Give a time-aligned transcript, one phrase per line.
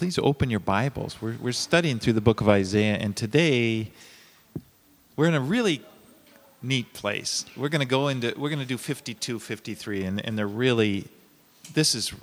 [0.00, 1.20] please open your Bibles.
[1.20, 3.92] We're, we're studying through the book of Isaiah, and today
[5.14, 5.82] we're in a really
[6.62, 7.44] neat place.
[7.54, 11.06] We're going to go into, we're going to do 52, 53, and, and they're really,
[11.74, 12.14] this is,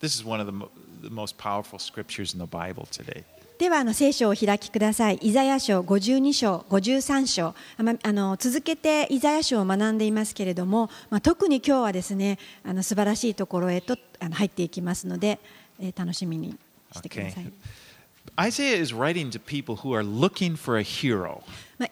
[0.00, 3.22] this is one of the, mo- the most powerful scriptures in the Bible today.
[3.60, 5.18] ではあの聖書を開きください。
[5.22, 15.38] イザヤ書52章、53章、あまあの続けてイザヤ書を学んでいますけれども、まあ、特に今日はですね、あの素晴らしいところへとあの入っていきますので、
[15.78, 16.58] えー楽しみに
[16.92, 17.52] してください。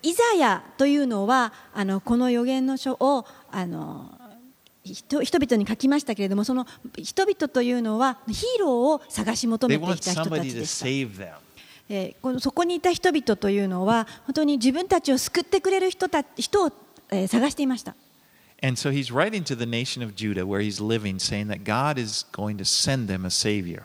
[0.03, 4.17] イザヤというのはあのこの予言の書をあの
[4.85, 10.87] 人々に書きましたけれどもその人々というのはヒーローを探し求めていた人たちでした、
[11.89, 16.73] えー、このそこにいた人々というのは本当に自分たちを救ってくれる人,た人を、
[17.11, 17.95] え、探していました。
[18.63, 22.27] And so he's writing to the nation of Judah where he's living saying that God is
[22.33, 23.85] going to send them a savior.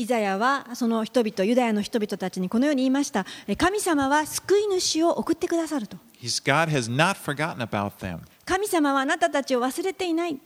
[0.00, 5.98] イザヤはその人々ユダヤの人々たちにこのように言いましたえー神様は救い主を送ってくださると.
[8.46, 10.38] 神様はあなたたちを忘れていない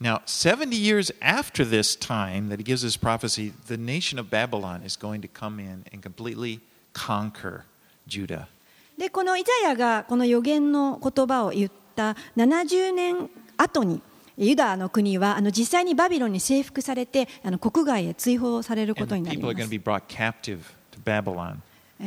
[0.00, 4.82] Now, 70 years after this time that he gives this prophecy, the nation of Babylon
[4.84, 6.60] is going to come in and completely
[6.92, 7.62] conquer
[8.06, 8.46] Judah.
[8.96, 14.00] でこのイザヤがこの予言の言葉を言った70年後に
[14.38, 19.54] ユダの国はあの実際にバビロンに征服されてあの国外へ追放されることになります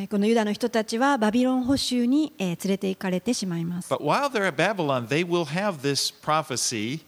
[0.10, 7.00] このユダの人たちはバビロン捕囚にえー連れて行かれてしまいます But while they're at Babylon, they will have this prophecy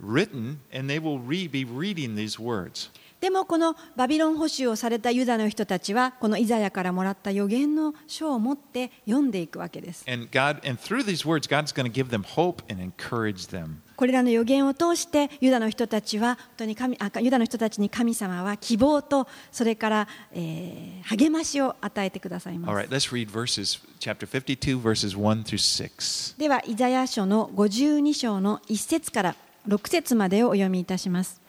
[0.00, 2.90] written and they will re- be reading these words.
[3.24, 13.48] でもこのバビロン捕囚をされたユダの人たちはこのイザヤからもらった予言の書を持って読んでいくわけです And God, and through these words, God's going to give them hope and encourage
[13.48, 13.76] them.
[13.96, 26.38] これらの予言を通してユダの人たちは本当に神あユダの人たちに神様は希望とそれから、えー励ましを与えてくださいます right, verses, chapter 52, verses 1 through 6.
[26.38, 29.36] ではイザヤ書の52章の1節から
[29.66, 31.43] 6節までをお読みいたします。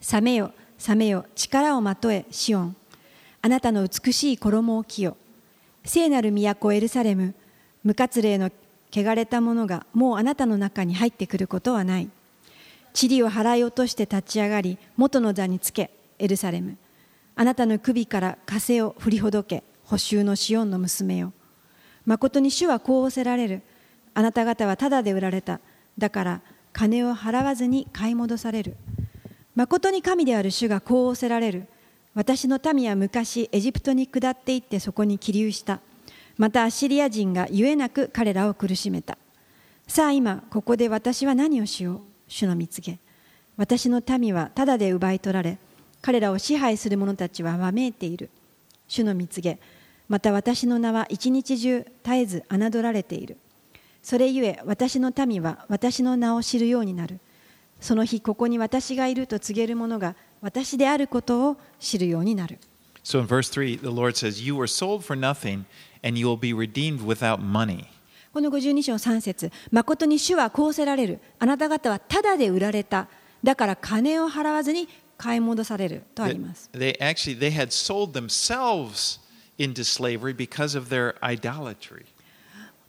[0.00, 2.76] 覚めよ、覚めよ、力をまとえ、シオン。
[3.42, 5.16] あなたの美しい衣を着よ。
[5.84, 7.34] 聖なる都エルサレム、
[7.84, 8.50] 無活霊の
[8.92, 12.08] 汚れたものがもうあなたの中に入ってくることはない。
[13.00, 16.76] 塵を払い落として立ち上がり、元の座につけ、エルサレム。
[17.36, 21.32] あなたの首から枷を振りほどけ、補修のシオンの娘よ。
[22.04, 23.62] 誠に主はこう仰せられる。
[24.14, 25.60] あなた方はただで売られた。
[25.98, 26.40] だから
[26.72, 28.76] 金を払わずに買い戻される。
[29.54, 31.66] 誠に神である主がこう仰せられる。
[32.14, 35.80] 私の民は昔エジプトに下って行ってそこに起立した。
[36.38, 39.18] またアシリア人がゆえなく彼らを苦しめた。
[39.86, 42.00] さあ今ここで私は何をしよう？
[42.28, 42.98] 主の蜜げ。
[43.56, 45.58] 私の民はただで奪い取られ、
[46.00, 48.30] 彼らを支配する者たちはわめいている。
[48.88, 49.58] 主の蜜げ。
[50.08, 53.36] また私の名は一日中絶えず侮られている。
[54.02, 57.20] それゆえ私の民は私の名を知るようになる。
[57.80, 62.58] その日ここに私がいると告げる者が私であることを知るようになる。
[63.02, 65.64] So in verse 3, the Lord says, You were sold for nothing,
[66.02, 67.86] and you will be redeemed without money.
[68.32, 71.20] この52章3節誠に主はこうせられる。
[71.38, 73.08] あなた方はただで売られた。
[73.42, 76.70] だから金を払わずに買い戻されるとあります。
[76.72, 79.20] They actually they had sold themselves
[79.58, 82.04] into slavery because of their idolatry.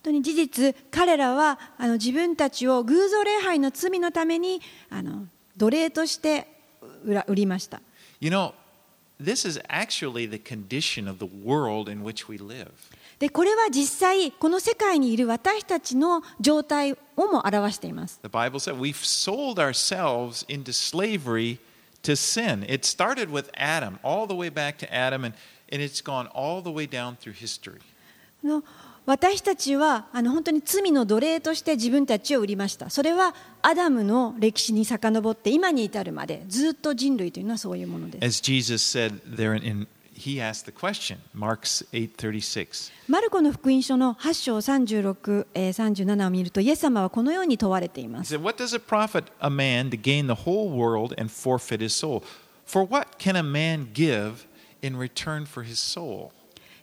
[0.04, 6.48] 本当に事実、彼らはあの自分たちを偶像礼拝の罪のためにあの奴隷として
[7.06, 7.82] 売りました。
[8.20, 8.54] You know,
[9.24, 12.72] this is actually the condition of the world in which we live.
[13.20, 16.98] でこれは実際この世界にいる私たちの状態を
[17.32, 18.20] も表しています。
[18.24, 21.60] The Bible said we've sold ourselves into slavery
[22.02, 22.66] to sin.
[22.68, 25.36] It started with Adam, all the way back to Adam, and,
[25.72, 27.82] and it's gone all the way down through history.
[28.44, 28.64] あの
[29.06, 32.90] 私たちはあの本当に罪の奴隷として自分たちを売りました。
[32.90, 38.26] それはアダムの歴史に遡って今に至るまでずっと人類というのはそういうものです。
[38.26, 41.62] As Jesus said there in, he asked the question, Mark
[41.92, 42.92] 8:36.
[43.08, 48.36] マルコの福音書の8章36、えー37を見るとイエス様はこのように問われていま He す。
[48.36, 52.22] said, What does it profit a man to gain the whole world and forfeit his soul?
[52.68, 54.46] For what can a man give
[54.84, 56.32] in return for his soul?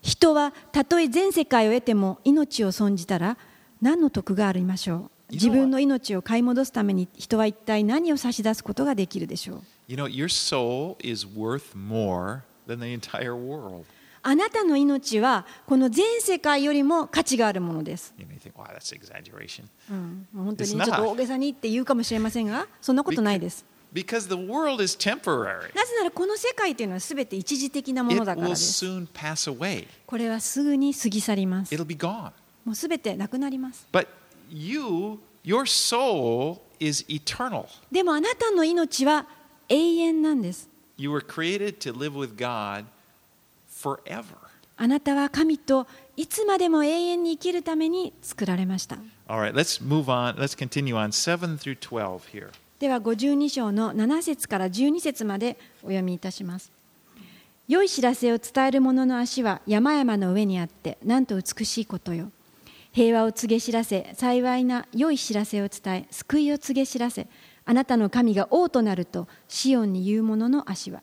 [0.03, 3.37] 人はたとえ全世界を得ても命を損じたら
[3.83, 4.97] 何の得がありましょ
[5.31, 5.33] う？
[5.33, 13.85] 自分の命を買い戻すために人は一体何を差し出すことができるでしょう？You know, your soul is worth more than the entire world.
[14.23, 25.75] あなたの命はこの全世界よりも価値があるものです.うん、本当にちょっと.大げさにって言うかもしれませんがそんなことないです Because the world is temporary.
[25.75, 28.85] なぜならこの世界というのは全て一時的なものだからです。
[30.07, 31.75] これはすぐに過ぎ去ります。
[31.75, 32.33] It'll be gone.
[32.65, 33.87] もう全てなくなります。
[33.93, 34.07] But
[34.51, 37.67] you, your soul is eternal.
[37.91, 39.27] でもあなたの命は
[39.69, 40.69] 永遠なんです。
[40.99, 42.85] You were created to live with God
[43.71, 44.25] forever.
[44.77, 45.87] あなたは神と
[46.17, 48.99] いつまでも永遠に生きるために作られました。
[49.29, 50.37] All right, let's move on.
[50.37, 52.51] Let's continue on 7 through 12 here.
[52.79, 56.71] では52章の7節から12節までお読みいたします。
[57.67, 62.31] 良い知らせを伝える者の足は山々の上にあってなんと美しいことよ。
[62.93, 67.27] 平和を告げ知らせ、幸いな良い知らせを伝え、救いを告げ知らせ、
[67.65, 71.03] あなたの神が王となるとシオンに言う者の足は。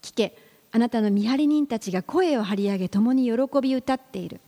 [0.00, 0.34] 聞け、
[0.72, 4.40] あなたの見張り人たちが声を張り上げ共に喜び歌っている。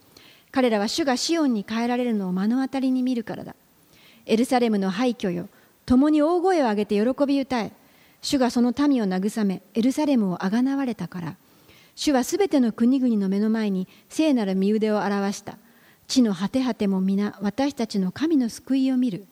[0.50, 3.54] 彼らは主がシオンに変えられるのを目の当たりに見るからだ。
[4.24, 5.50] エルサレムの廃墟よ、
[5.86, 7.72] 共に大声を上げて喜び歌え。
[8.22, 11.36] 主がその民を慰め、エルサレムをあがなわれたから。
[11.94, 15.58] 主はすべての国々の目の前に聖なる身腕を表した。
[16.08, 19.26] 地の果て果ても皆私たちの神の救いを見る。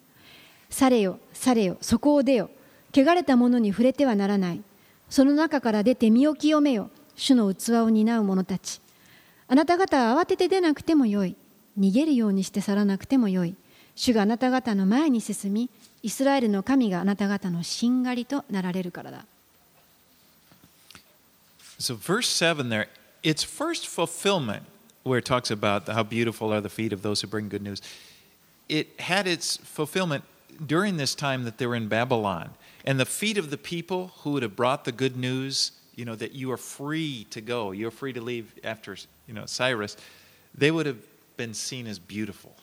[0.70, 2.50] されよ、されよ、そこを出よ。
[2.94, 4.62] 汚れた者に触れてはならない。
[5.08, 6.90] その中から出て身を清めよ。
[7.14, 8.81] 主の器を担う者たち。
[9.48, 11.37] あなた方は慌てて出なくてもよい。
[11.78, 13.55] 逃げるようにして去らなくてもよい。
[13.94, 15.69] 主があなた方の前に進み、
[16.04, 19.25] イスラエルの神があなた方のしんがりとなられるからだ。
[21.80, 22.88] So, verse 7 there,
[23.24, 24.63] its first fulfillment,
[25.04, 27.81] where it talks about how beautiful are the feet of those who bring good news,
[28.68, 30.24] it had its fulfillment
[30.65, 32.50] during this time that they were in Babylon.
[32.86, 36.15] And the feet of the people who would have brought the good news, you know,
[36.15, 38.95] that you are free to go, you're free to leave after,
[39.27, 39.98] you know, Cyrus,
[40.56, 40.98] they would have
[41.36, 42.56] been seen as beautiful.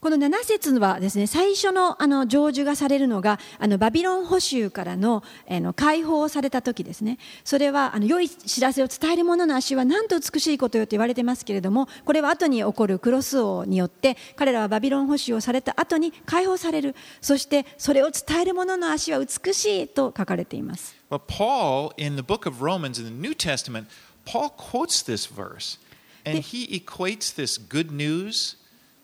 [0.00, 7.18] この7節はですね最初のあの成就がされるのがあのバビロン捕囚からのあの解放された時ですね。
[7.44, 16.94] それはあの良い知らせを伝える者の足はなんと美しいことよと言われてますけれどもこれは後に起こるクロス王によって彼らはバビロン捕囚をされた後に解放される。
[17.20, 20.94] そしてそれを伝える者の足は美しいと書かれています。
[21.10, 23.86] But Paul, in the book of Romans in the New Testament,
[24.24, 25.78] Paul quotes this verse
[26.24, 28.56] and he equates this good news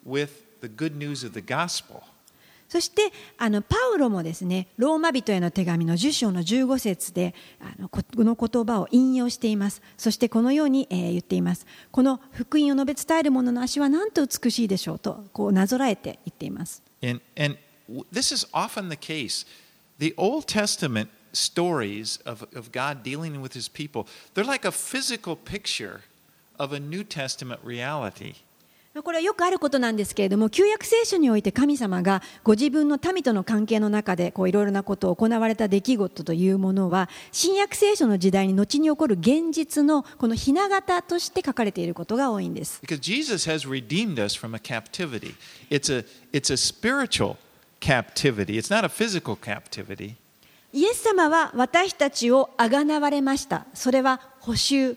[0.04, 2.02] with the good news of the gospel.
[2.68, 17.58] そしてあのパウロもですねローマ人への手紙の10章の15節であのここの言葉を引用していますそしてこのように、えー言っていますこの福音を述べ伝える者の足はなんと美しいでしょうとこうなぞらえて言っています And, and
[18.10, 19.44] this is often the case.
[19.98, 25.36] The Old Testament stories of, of God dealing with his people, they're like a physical
[25.36, 26.00] picture
[26.58, 28.36] of a New Testament reality.
[29.00, 45.36] これはよくあることなんですけれども旧約聖書において神様がご自分の民との関係の中でこういろいろなことを行われた出来事というものは新約聖書の時代に後に起こる現実のこのひな形として書かれていることが多いんです Because Jesus has redeemed us from a captivity.
[45.70, 47.36] It's a, it's a spiritual
[47.80, 50.16] captivity, it's not a physical captivity.
[50.74, 53.66] イエス様は私たちをあがなわれました。
[53.74, 54.96] それは補修、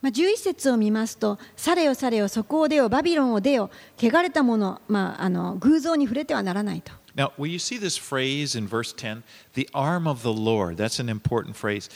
[0.00, 6.92] まあ、11節を見ますと、されよされよ、そこを出よ、バビロンを出よ、汚れたもの、まあ、あの偶像に触れてはならないと。
[7.14, 9.22] Now, will you see this phrase in verse 10?
[9.54, 10.76] The arm of the Lord.
[10.76, 11.90] That's an important phrase.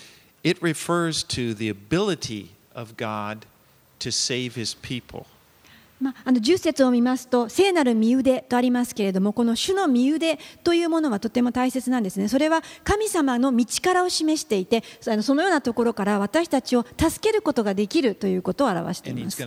[0.44, 3.46] It refers to the ability of God
[3.98, 5.26] to save his people.
[6.01, 19.37] まあ、あの10節を見ますと聖なる身腕とありますけれどもこの主の身腕というものはとても大切なんですねそれは神様の道からを示していてあのそのようなところから私たちを助けることができるということを表しています.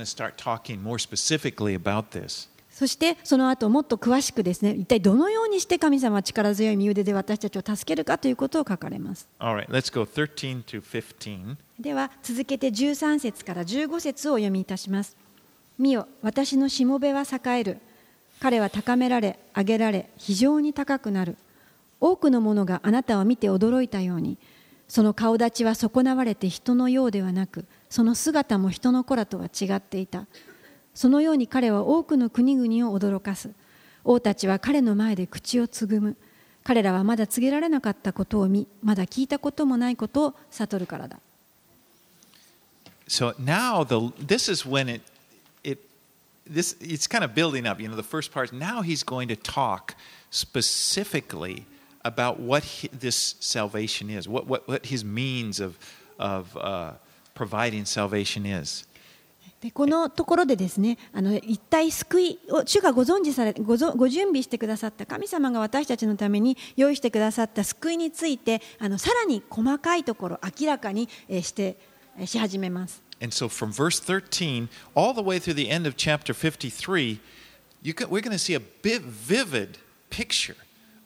[2.71, 11.57] そしてその後もっと詳しくですね一体どのようにして神様は力強い身腕で私たちを助けるかということを書かれます right, let's go 13 to 15.
[11.79, 15.17] では続けて13節から15節をお読みいたします。
[15.79, 17.79] 見よ、私のしもべは栄える。
[18.41, 21.37] 彼は高められ、上げられ、非常に高くなる。
[22.01, 24.39] 多くの者があなたを見て驚いたように、
[24.89, 30.27] その顔立ちは損なわれて人のようではなく、その姿も人の子らとは違っていた。
[30.95, 33.51] そのように彼は多くの国々を驚かす。
[34.05, 36.17] 王たちは彼の前で口をつぐむ。
[36.63, 41.19] 彼らはまだ告げられなかったことを見、まだ聞いたこともないことを悟るからだ。
[43.07, 45.03] So now the, this is when it,
[46.47, 47.81] this it's kind of building up.
[47.81, 48.53] You know, the first part.
[48.53, 49.95] Now he's going to talk
[50.31, 51.67] specifically
[52.05, 55.79] about what he, this salvation is, what what, what his means of
[56.19, 56.93] of uh,
[57.35, 58.87] providing salvation is.
[59.61, 71.79] でこのところでですねあの一体救いを主がご存知されごぞご準備してくださった神様が私たちのために用意してくださった救いについてあのさらに細かいところ明らかにえして
[72.19, 73.03] えし始めます。
[73.21, 77.21] And so from verse 13 all the way through the end of chapter 53,
[77.83, 79.79] you can, we're going to see a bit vivid
[80.11, 80.57] picture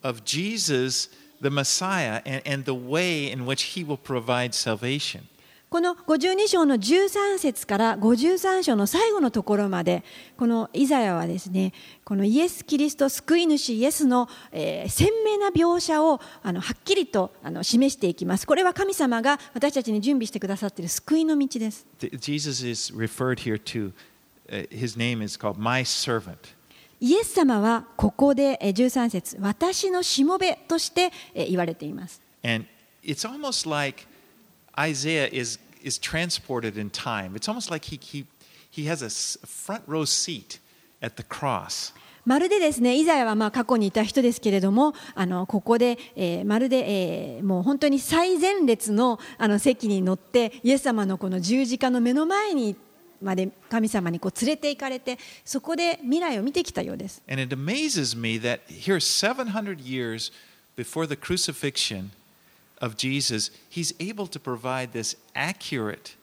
[0.03, 1.09] of Jesus,
[1.41, 5.29] the Messiah, and, and the way in which he will provide salvation.
[5.71, 10.03] この52章の13節から53章の最後のところまで
[10.39, 18.47] このイザヤはですねこのイエス・キリスト救い主イエスの、えー鮮明な描写をあのはっきりとあの示していきます。
[18.47, 21.87] これは神様が私たちに準備してくださっている救いの道です。
[22.19, 23.93] Jesus is referred here to,
[24.49, 26.37] uh, his name is called My Servant.
[27.01, 32.23] イエス様はここでえー13節私のしもべとしてえー言われています。
[32.43, 32.65] And
[33.05, 34.07] it's almost like
[34.79, 37.35] Isaiah is, is transported in time.
[37.35, 38.27] It's almost like he, he,
[38.71, 39.11] he has a
[39.47, 40.61] front row seat
[41.03, 41.93] at the cross.
[42.25, 52.77] まるでですねイザヤはまあ過去にいた人ですけれどもあのここで、えーまるで、えーもう本当に最前列のあの席に乗ってイエス様のこの十字架の目の前に
[53.23, 57.23] まで神様にこう連れて行かれてそこで未来を見てきたようです。
[57.31, 60.31] And it amazes me that here, 700 years
[60.77, 62.11] before the crucifixion
[62.81, 66.17] of Jesus, he's able to provide this accurate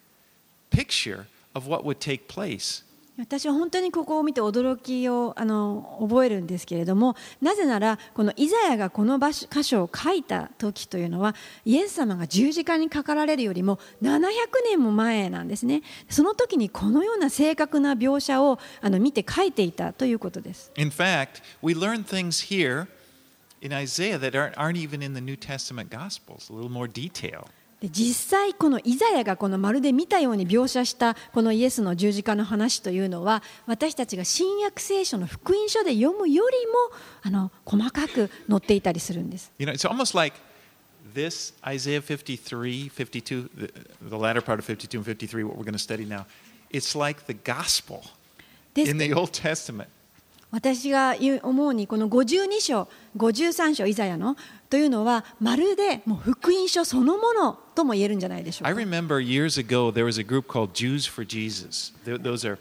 [0.69, 2.83] picture of what would take place.
[3.17, 11.33] 私は本当にここを見て驚きをあの覚えるんですけれどもなぜならこのイザヤがこの場所箇所を書いた時というのは
[11.63, 14.19] イエス様が十字架にかかられるよりも700
[14.65, 22.87] 年も前なんですねその時にこのような正確な描写をあの見て書いていたということです In fact, we learn things here
[23.65, 27.47] in Isaiah that aren't, aren't even in the New Testament Gospels, a little more detail.
[27.81, 36.73] で実際このイザヤがこのまるで見たように描写したこのイエスの十字架の話というのは私たちが新約聖書の福音書で読むよりも
[37.23, 40.37] あの細かく載っていたりするんです You know, it's almost like
[41.13, 45.73] this Isaiah 53, 52, the, the latter part of 52 and 53, what we're going
[45.73, 46.25] to study now,
[46.71, 48.03] it's like the gospel
[48.75, 49.89] in the Old Testament.
[50.55, 54.37] 私が言う思うにこの52章53章イザヤの
[54.69, 61.91] というのはまるでもう福音書そのものとも言えるんじゃないでしょう I remember years ago there was a group called Jews for Jesus.
[62.05, 62.57] Those are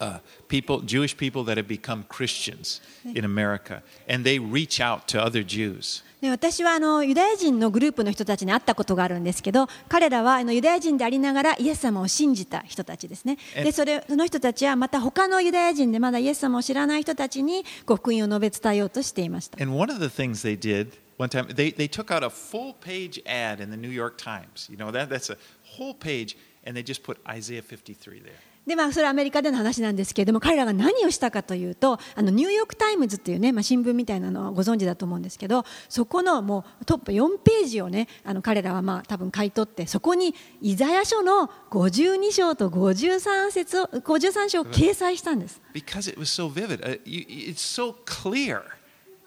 [0.00, 0.18] uh,
[0.48, 5.44] people, Jewish people that have become Christians in America, and they reach out to other
[5.44, 6.02] Jews.
[6.20, 22.30] で私はあのユダヤ人のグループの人たちに会ったことがあるんですけど彼らはあのユダヤ人でありながらイエス様を信じた人たちですねえでそれその人たちはまた他のユダヤ人でまだイエス様を知らない人たちにご福音を述べ伝えようとしていました And one of the things they did one time, they, they took out a
[22.30, 24.68] full page ad in the New York Times.
[24.70, 28.32] You know, that, that's a whole page, and they just put Isaiah 53 there.
[28.66, 45.60] でまあ、それはアメリカでの話なんですけれども彼らが何をしたかというとあのニューヨーク・タイムズっていうね、まあ、新聞みたいなのをご存知だと思うんですけどそこのもうトップ4ページをねあの彼らはまあ多分買い取ってそこにイザヤ書の52章と53節を53章を掲載したんです。
[45.74, 46.80] Because it was so vivid.
[47.04, 48.62] It's so clear.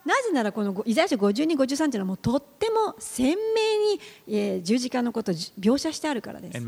[0.05, 3.35] なぜならこの「イザヤ書52、53」というのはもうとっても鮮明
[4.55, 6.65] に十字架のこと描写してあるからです。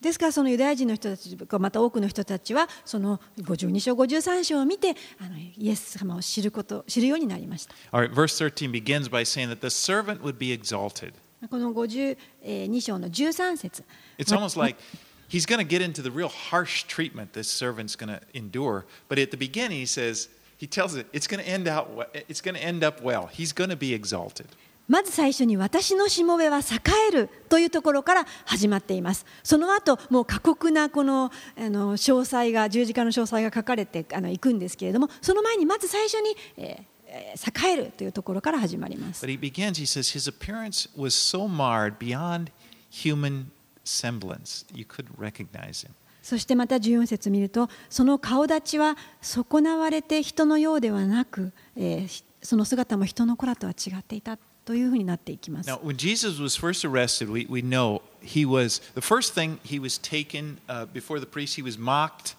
[0.00, 7.74] ですからそのユダヤ人の人たち、また多くの人たちはその52章、53章を見てあのイエス様を知る,こと知るようになりました。
[7.92, 8.28] Right, verse
[11.48, 13.82] この52章の13節。
[14.18, 14.78] It's almost like
[15.29, 18.85] he's going to get into the real harsh treatment this servant's going to endure.
[19.09, 22.21] But at the beginning, he says, he tells it, it's going to end out, we-
[22.29, 23.27] it's going to end up well.
[23.31, 24.47] He's going to be exalted.
[24.87, 26.61] まず最初に私のしもべは栄
[27.09, 42.51] えるというところから始まっていますその後もう過酷なこのあの詳細が十字架の詳細が書かれてあのいくんですけれどもその前にまず最初に、えーえー栄えるというところから始まります But he begins, he says, his appearance was so marred beyond
[42.91, 43.45] human
[43.84, 45.90] semblance, you couldn't recognize him.
[46.22, 59.58] そしてまた14節見るとその顔立ちは損なわれて人のようではなく、えーひその姿も人の子らとは違っていたというふうになっていきます Now, when Jesus was first arrested, we, we know he was, the first thing
[59.62, 62.34] he was taken uh, before the priest, he was mocked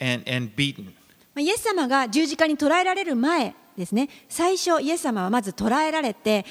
[0.00, 0.92] and, and beaten.
[1.34, 6.44] まあイエス様が十字架に捕らえられる前ですね最初イエス様はまず捕らえられて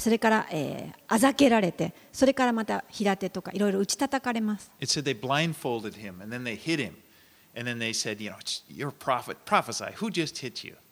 [0.00, 0.46] それから
[1.06, 4.70] あざけられてそれからまた平手とかいろいろ打ち叩かれます。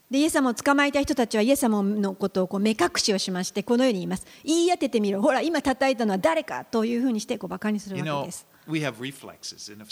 [0.08, 4.24] でイエス様を捕まえた人たちはイエス様のことをこう目隠しをしましてこのように言います。
[4.44, 5.20] 言い当ててみる。
[5.20, 8.46] ほら、今叩いたのは誰かというふうにしてこうバカにするわけです。
[8.66, 9.90] we have reflexes, and if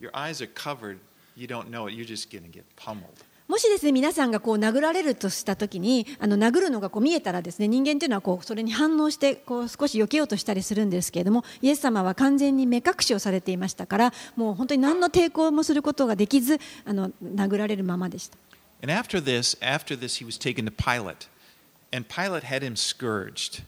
[0.00, 0.98] your eyes are covered,
[1.36, 1.94] you don't know it.
[1.94, 3.24] You're just going to get pummeled.
[3.48, 18.38] もしですね皆さんがこう殴られるとした時にあの殴るのがこう見えたらですね人間というのはこうそれに反応してこう少し避けようとしたりするんですけれどもイエス様は完全に目隠しをされていましたからもう本当に何の抵抗もすることができずあの殴られるままでした
[18.82, 21.26] And after this, after this, he was taken to Pilate.
[21.92, 23.62] And Pilate had him scourged.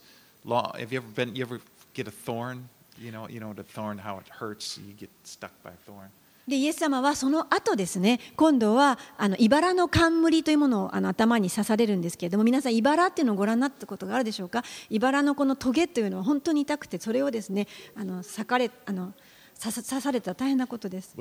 [6.49, 14.65] でイエス様はその後ですね今度はあの茨の冠というものをあの頭に刺されるんですけれども皆さん茨っていうのをご覧になったことがあるでしょうか？
[14.89, 19.13] 茨のこのトゲというのは本当に痛くてそれをですねあの刺,かれあの
[19.63, 21.15] 刺,された大変なことです。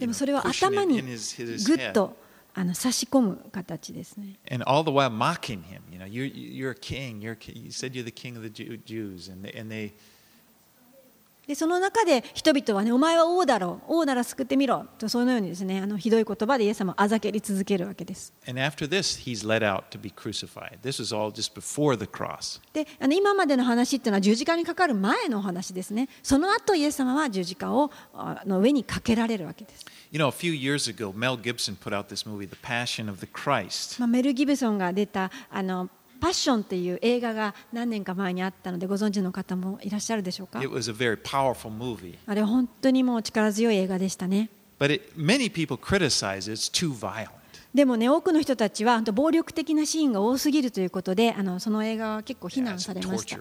[0.00, 2.16] でもそれを頭にグッと
[2.54, 5.82] あの差し込む形ですね And all the while mocking him.
[5.90, 7.20] You know, you're, you're a king.
[7.20, 9.28] You're, you said you're the king of the Jews.
[9.28, 9.94] And they, and they
[11.46, 18.32] でその中で人々はねお前は王だろう王なら救ってみろとそのようにですねあのひどい言葉でイエス様をあざけり続けるわけです。
[18.46, 18.52] で、
[23.00, 26.08] あの今までの話っていうのは十字架にかかる前のお話ですね。
[26.22, 29.84] その後イエス様は十字架をあの上にかけられるわけです。
[30.12, 33.26] You know, a few years ago, Mel Gibson put out this movie, The Passion of the
[33.26, 34.00] Christ.
[34.00, 40.60] まあメルギブソンが出たあのパッションっていう映画が何年か前にあったのでご存知の方もいらっしゃるでしょうか.
[42.26, 44.48] あれ本当にもう力強い映画でしたね。
[47.74, 53.38] でもね多くの人たちは暴力的なシーンが多すぎるということであのその映画は結構非難されました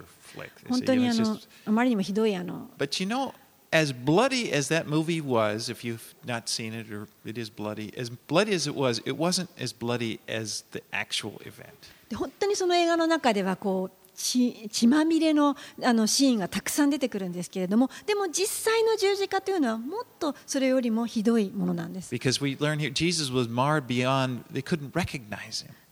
[0.67, 3.31] 本当にあのあまりにもひどいあの But you know,
[3.71, 7.93] as bloody as that movie was, if you've not seen it or it is bloody,
[7.99, 11.69] as bloody as it was, it wasn't as bloody as the actual event.
[12.13, 22.13] で本当にその映画の中ではこう血血まみれのあのシーンがたくさん出てくるんですけれどもでも実際の十字架というのはもっとそれよりもひどいものなんです.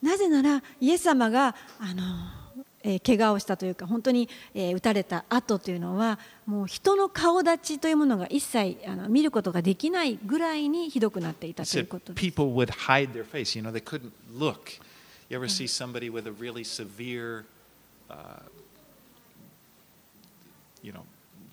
[0.03, 2.03] なぜならイエス様があの、
[2.83, 12.23] えー怪我をしたというか本当に、えー撃たれた後というのはもう人の顔立ちというものが一切あの見ることができないぐらいにひどくなっていたということです
[15.31, 17.45] You ever see somebody with a really severe,
[18.09, 18.41] uh,
[20.83, 21.03] you know,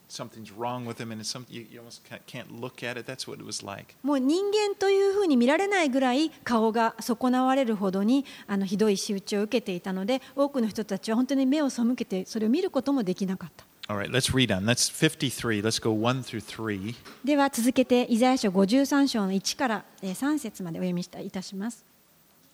[0.08, 3.06] something's wrong with them, and it's some, you, you almost can't, look at it.
[3.06, 3.94] That's what it was like.
[4.02, 14.66] もう人間というふうに見られないぐらい顔が損なわれるほどにあのひどい仕打ちを受けていたので多くの人たちは本当に目を背けてそれを見ることもできなかった All right, let's read on.
[14.66, 15.62] That's 53.
[15.62, 16.96] Let's go 1 through 3.
[17.24, 21.86] では続けてイザヤ書53章の1からえー3節までお読みいたします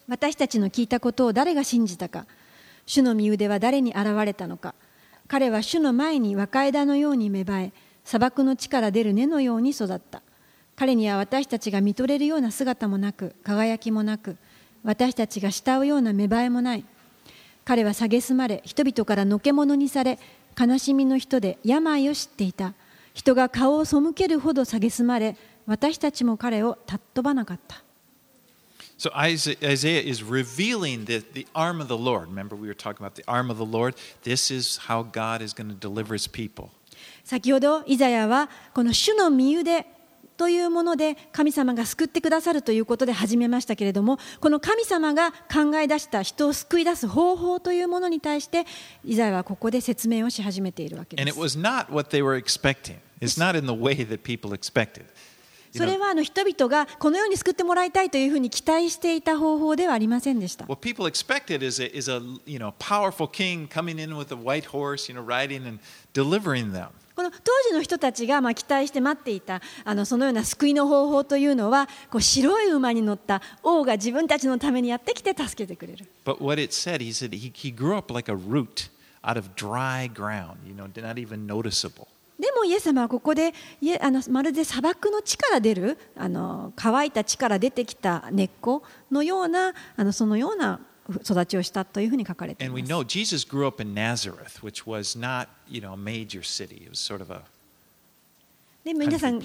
[0.09, 2.27] 私たちの聞いたことを誰が信じたか。
[2.87, 4.75] 主の身腕は誰に現れたのか。
[5.29, 7.73] 彼は主の前に若枝のように芽生え
[8.05, 10.23] 砂漠の地から出る根のように育った。
[10.77, 14.37] 彼には私たちが見とれるような姿もなく輝きもなく
[14.83, 16.85] 私たちが慕うような芽生えもない。
[17.65, 20.19] 彼は蔑まれ人々からのけ者にされ
[20.61, 22.75] 悲しみの人で病を知っていた。
[23.15, 25.37] 人が顔を背けるほど蔑まれ
[25.67, 27.84] 私たちも彼を尊ばなかった。
[28.97, 32.29] So Isa- Isaiah is revealing the, the arm of the Lord.
[32.29, 33.95] Remember, we were talking about the arm of the Lord?
[34.23, 36.71] This is how God is going to deliver his people.
[37.25, 39.87] 先ほどイザヤはこの主の身腕
[40.37, 48.65] というもので神様が救ってくださるということで始めましたけれどもこの神様が考え出した人を救い出す方法というものに対して
[49.05, 51.41] イザヤはここで説明をし始めているわけで And it す。
[51.41, 55.05] was not what they were expecting, it's not in the way that people expected.
[55.77, 60.67] それはあの人々がこのように救ってもらいたいというふうに期待していた方法ではありませんでした。
[60.67, 60.79] こ
[67.23, 76.07] の当時の人たちがまあ期待して待っていたあのそのような救いの方法というのはこう白い馬に乗った王が自分たちのためにやってきて助けてくれる。
[76.25, 78.91] But what it said, he said he grew up like a root
[79.23, 82.09] out of dry ground, you know, not even noticeable.
[82.39, 90.81] でもイエス様はここでいえあのまるで砂漠の地から出るあの乾いた地から出てきた根っこのようなあのそのような
[91.23, 92.83] 育ちをしたというふうに書かれてい And we。
[92.83, 96.83] know Jesus grew up in Nazareth, which was not, you know, a major city.
[96.85, 97.43] It was sort of a
[98.85, 99.41] で皆さん.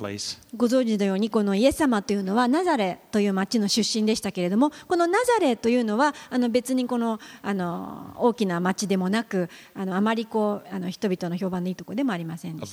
[0.57, 12.69] ご存知のようにこのイエス様というのはナザレという町の出身でしたけれどもこのナザレというのはあの別にこのあの大きな町でもなくあのあまりこうあの人々の評判のいいところでもありませんでし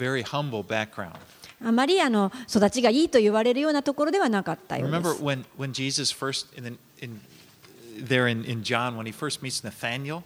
[1.60, 5.22] た.あまりあの育ちがいいと言われるようなところではなかったようで Remember す。
[5.22, 7.20] when, when Jesus first, in the, in,
[8.04, 10.24] there in, in John, when he first meets Nathaniel,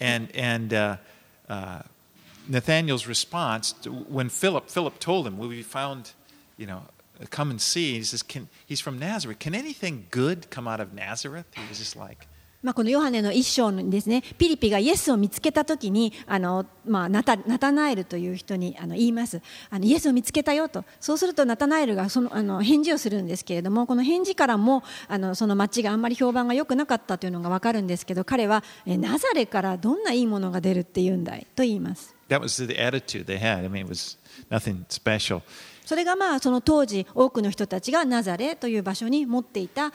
[0.00, 0.96] and, and uh,
[1.48, 1.82] uh,
[2.48, 6.12] Nathaniel's response to, when Philip, Philip told him, well, we found,
[6.56, 6.82] you know,
[7.30, 7.94] come and see?
[7.94, 9.38] He says, Can, he's from Nazareth.
[9.38, 11.46] Can anything good come out of Nazareth?
[11.54, 12.26] He was just like,
[12.60, 32.17] まあ、このヨハネの一章にですねピリピがイエスを見つけた時にあの、まあ、ナタナタナエルという人にあの言いますあのイエスを見つけたよとそうするとナタナエルがそのあの返事をするんですけれどもこの返事からもあのその町があんまり評判が良くなかったというのが分かるんですけど彼はナザレからどんないいものが出るっていうんだいと言います
[35.88, 39.90] それがまあその当時、多くの人たちがナザレという場所に持っていた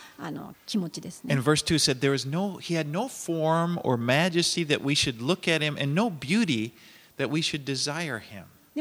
[0.66, 1.22] 気持ちです。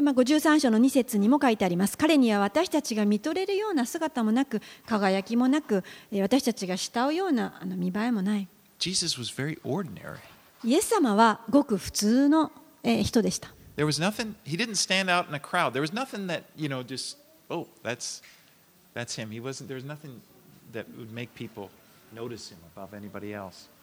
[0.01, 1.99] まあ、53章の2節にも書いてあります。
[1.99, 5.83] 彼には私たちが見とれるような姿もなく、輝きもなく、
[6.19, 8.47] 私たちが慕うようなあの見栄えもない。
[10.63, 12.51] イエス様はごく普通の
[12.83, 13.49] 人でした。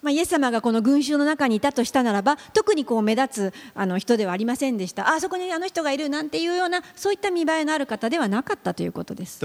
[0.03, 5.09] まあ、イエス様がこの群衆の中にいたとしたならば、特にこう目立つあの人ではありませんでした。
[5.13, 9.41] あ,そこにあの人がいるなんていうような、そういった見栄えのある方ではなかったということです。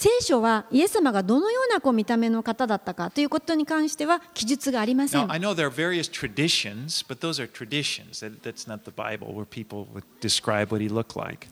[0.00, 5.22] 聖書はイエス様がどのようなこう見た目の方だったかということに関しては記述がありません。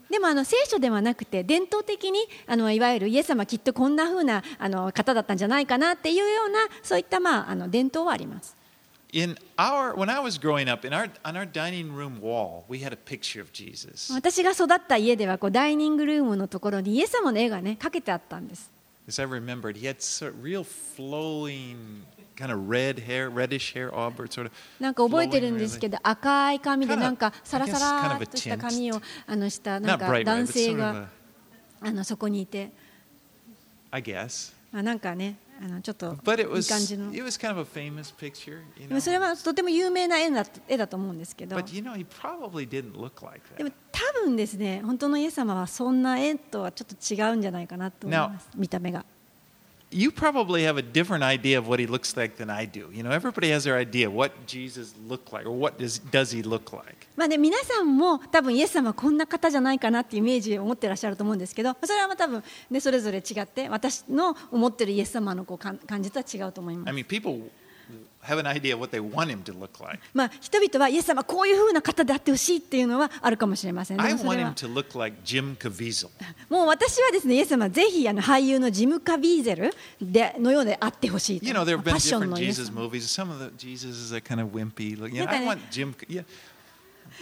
[0.08, 8.56] でもあの聖書ではなくて伝統的にあのいわゆるイエス様きっとこんなふうなあの方だったんじゃないかなっていうようなそういったまああの伝統はあります。
[9.16, 12.92] In our, when I was growing up, in our, on our dining room wall, we had
[12.92, 14.12] a picture of Jesus.
[14.12, 18.70] 私が育った家ではこうダイニングルームのところにイエス様の絵がねかけてあったんです。
[19.08, 22.02] As I remembered, he had sort of real flowing,
[22.36, 24.50] kind of red hair, reddish hair, auburn, sort of.
[24.78, 27.72] なんか覚えてるんですけど赤い髪でなんかサラサ
[28.12, 31.08] I guess kind ラっとした.髪をあのしたなんか男性が
[31.80, 32.70] あのそこにいて
[33.90, 34.52] I guess.
[34.74, 36.14] あなんかねあのちょっと
[36.56, 37.10] いい感じの
[38.88, 41.56] でもそれ.はとても有名な絵だ絵だと思うんですけど
[43.56, 49.04] でも.多分ですね本当のイエス様はそんな絵とはちょっと違うんじゃないかなと思います見た目が。
[49.96, 52.90] You probably have a different idea of what he looks like than I do.
[52.92, 56.42] You know, everybody has their idea what Jesus looked like or what does, does he
[56.42, 57.06] look like.
[57.16, 66.98] まあね、皆さんも多分イエス様はこんな方じゃないかなってイメージを持ってらっしゃると思うんですけどそれはまあ多分、ね、それぞれ違って私の思ってるイエス様のこう感じとは違うと思いま I す。
[66.98, 67.50] mean, people
[70.40, 73.98] 人々はイエス様こういうふうな方であってほしいっていうのはあるかもしれません。
[76.48, 81.46] もう私はですね、イエス様ぜひあの俳優のジム・カビーゼルでのようであってほしいと。
[81.46, 81.64] You know,
[85.92, 86.55] フ。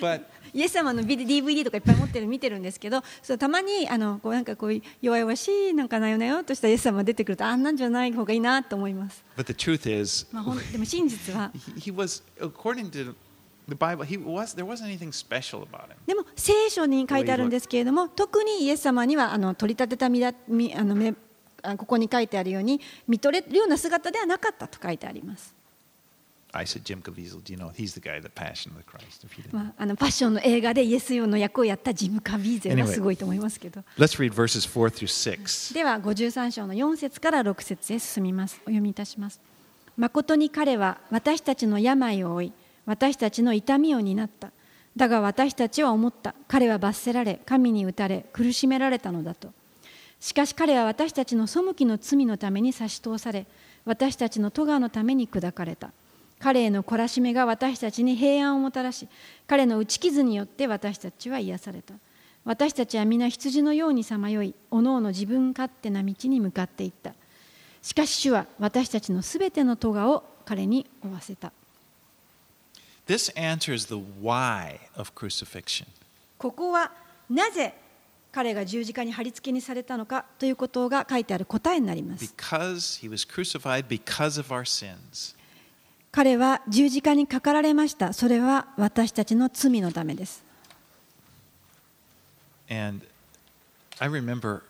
[0.01, 0.23] But
[0.55, 13.15] イエス様のビデ DVD とかいっぱい持ってる見てるんですけどそうたまにあのこうなんかこう弱々しいなんかなよなよとしたイエス様が出てくるとあんなんじゃない方がいいなと思います、but the truth is, まあ、でも真実は he, was according to
[13.69, 14.05] the Bible.
[14.05, 15.97] He was there wasn't anything special about him.
[16.07, 21.15] でも聖書に書いてあるんですけれども特にイエス様にはあの取り立てた身だ身あの目
[21.63, 25.55] あここに書いてあるように見とれるような姿ではなかったと書いてあります、
[26.57, 27.43] I said Jim Caviezel.
[27.43, 29.25] Do you know he's the guy, the Passion of the Christ?
[29.25, 29.55] If you didn't.
[29.55, 35.75] まあ、あのパッションの映画でイエス用の役をやったジム・カビーゼは Anyway すごいと思いますけど、Let's read verses four through six.
[35.75, 39.41] では53章の4節から6節へ進みますお読みいたします
[39.97, 42.53] 誠に彼は私たちの病を負い
[42.87, 44.51] 私たちの痛みを担った
[44.97, 49.53] だが私たちは思った彼は罰せられ神に打たれ苦しめられたのだと
[50.21, 53.47] しかし彼は私たちの背きの罪のために差し通され
[53.85, 55.93] 私たちの咎のために砕かれた
[56.39, 59.09] 彼への懲らしめが私たちに平安をもたらし
[59.47, 61.95] 彼の打ち傷によって私たちは癒された
[62.45, 67.15] 私たちは皆羊のようにさまよいおのおの自分勝手な道に向かっていった
[67.83, 71.53] しかし主は私たちのすべての咎を彼に負わせた
[73.07, 75.87] This answers the why of crucifixion.
[76.39, 76.91] ここは
[77.29, 77.75] なぜ
[78.33, 85.37] 彼が十字架に貼り付けにされたのかということが書いてある答えになります Because he was crucified because of our sins.
[86.15, 90.45] 彼は十字架にかかられましたそれは私たちの罪のためです
[92.71, 93.05] And
[93.99, 94.63] I remember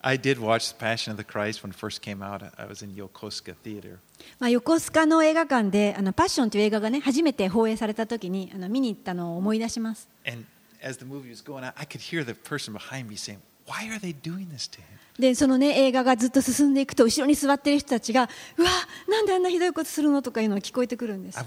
[0.00, 2.42] I did watch Passion of the Christ when it first came out.
[2.56, 3.98] I was in Yokosuka Theater.
[4.38, 10.44] まあ、横須賀の映画館であのパッションという映画がね初めて放映された時にあの見に行ったのを思い出します And
[10.80, 13.88] as the movie was going on, I could hear the person behind me saying, Why
[13.92, 14.97] are they doing this to him?
[15.18, 18.70] でそのね映画がずっと進んでいくと後ろに座っている人たちがうわ
[19.08, 21.44] なんであんなひどいことするのとかいうのが聞こえてくるんですそ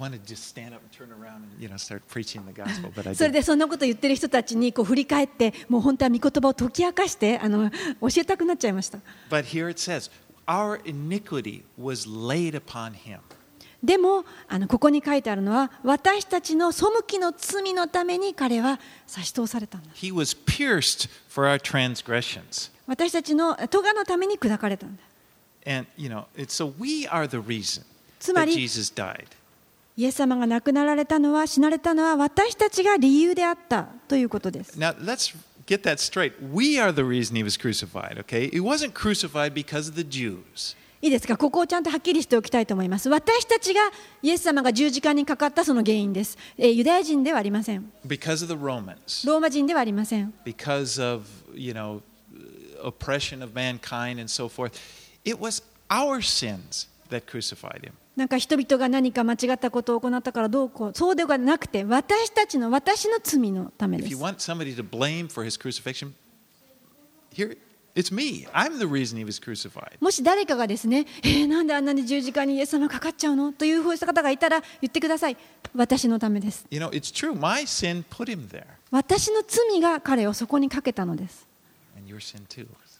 [3.23, 7.69] れ.でそんなこと言ってる人たちにこう振り返ってもう本当は御言葉を解き明かしてあの
[8.01, 10.11] 教えたくなっちゃいました But here it says,
[10.47, 13.19] Our iniquity was laid upon him.
[13.83, 22.69] でもあのここに書いてあるのは私たちの背きの罪のために彼は差し通されたんだ He was pierced for our transgressions.
[22.91, 25.01] 私たちの咎のために砕かれたんだ
[25.65, 27.83] And you know, it's so we are the reason
[28.19, 29.27] つま that り Jesus died.
[29.95, 35.33] イエス様が亡くなられたのは死なれたのは私たちが理由であったということです Now let's
[35.67, 36.33] get that straight.
[36.53, 38.49] We are the reason he was crucified, okay?
[38.49, 40.75] He wasn't crucified because of the Jews.
[41.01, 43.79] いいですかここをちゃんとはっきりしておきたいと思います私たちが
[44.21, 49.25] イエス様が十字架にかかったその原因です、えーユダヤ人ではありません Because of the Romans.
[49.27, 51.25] ローマ人ではありません Because of,
[51.55, 52.01] you know,
[52.83, 54.73] oppression of mankind and so forth.
[55.23, 57.93] It was our sins that crucified him.
[58.27, 64.15] か人々が何か間違ったことを行ったからどうこうそうではなくて私たちの私の罪のためです。
[69.99, 75.37] もし誰かがですね、えー、なんであんなに十字架にイエス様かかっちゃうのというふうした方がいたら言ってください。
[75.75, 76.65] 私のためです。
[78.91, 81.50] 私の罪が彼をそこにかけたのです。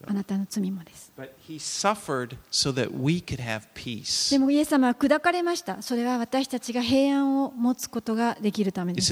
[0.08, 1.12] あなたの罪もです。
[4.32, 5.82] でも、イエス様は砕かれました。
[5.82, 9.08] それは私たちが平安を持つことができるためです。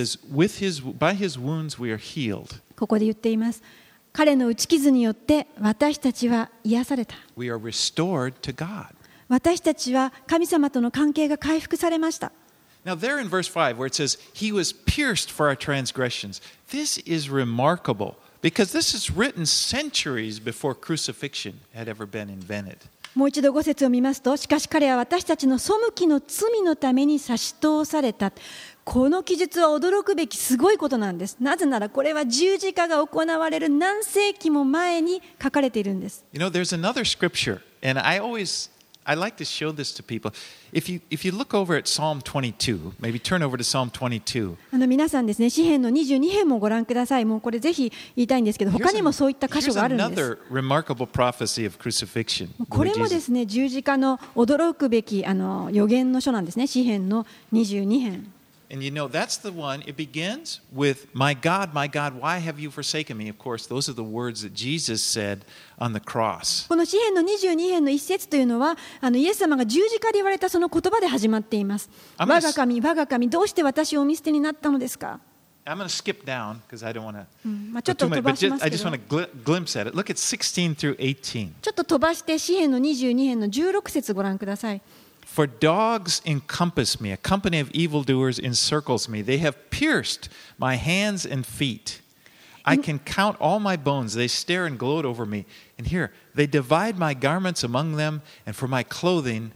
[2.76, 3.62] ここで言っています。
[4.12, 7.16] 彼の打ち傷によって私たちは癒された。
[9.28, 12.32] 私たちは神様との関係が回復されました。
[18.42, 22.78] Because this is written centuries before crucifixion had ever been invented.
[23.16, 28.32] もう一度5節を見ますとしかし彼は私たちの背きの罪のために差し通された
[28.86, 38.70] この記述は驚くべきすごいことなんですなぜならこれは十字架が行われる何世紀も前に書かれているんです You know, there's another scripture, and I always
[39.06, 40.32] I like to show this to people.
[40.72, 44.56] If you if you look over at Psalm 22, maybe turn over to Psalm 22.
[44.72, 52.50] あの皆さんですね詩篇の22編もご覧くださいもうこれぜひ言いたいんですけど他にもそういった箇所があるんです another remarkable prophecy of crucifixion.
[52.70, 58.32] これもですね十字架の驚くべきあの予言の書なんですね詩篇の22編
[58.72, 62.60] And you know, that's the one, it begins with, My God, my God, why have
[62.60, 63.28] you forsaken me?
[63.28, 65.40] Of course, those are the words that Jesus said
[65.80, 66.68] on the cross.
[66.68, 71.90] この詩篇の22編の一節というのはあのイエス様が十字架で言われたその言葉で始まっています。
[72.20, 75.20] I'm 我 gonna が神、我が神、どうして私をお見捨てになったのですか、
[75.66, 77.26] I'm going to skip down because I don't want to.
[77.46, 79.98] うんまあ、ちょっと飛ばし I け just ど want to gl- glimpse at it.
[79.98, 81.54] Look at 16 through 18.
[81.62, 84.82] ちょっと飛ばして詩篇の22編の16節ご覧ください。
[85.30, 89.22] For dogs encompass me, a company of evildoers encircles me.
[89.22, 92.02] They have pierced my hands and feet.
[92.66, 94.16] I can count all my bones.
[94.16, 95.46] They stare and gloat over me.
[95.78, 99.52] And here, they divide my garments among them, and for my clothing,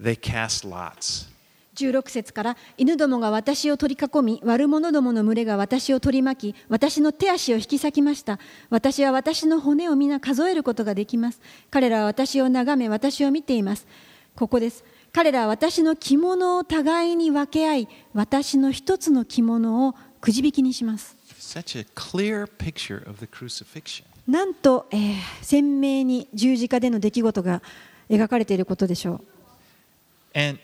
[0.00, 1.28] they cast lots.
[1.74, 13.86] 16節から犬どもが私を取り囲み悪者どもの群れが私を取り巻き私の手足を引き裂きました私は私の骨を皆数えることができます彼らは私を眺め私を見ています
[14.36, 21.16] ここです彼らは私の着物を互いに分け合い私の一つの着物をくじ引きにします.
[24.26, 27.60] なんと、えー鮮明に十字架での出来事が
[28.08, 29.14] 描かれていることでしょ
[30.34, 30.58] う And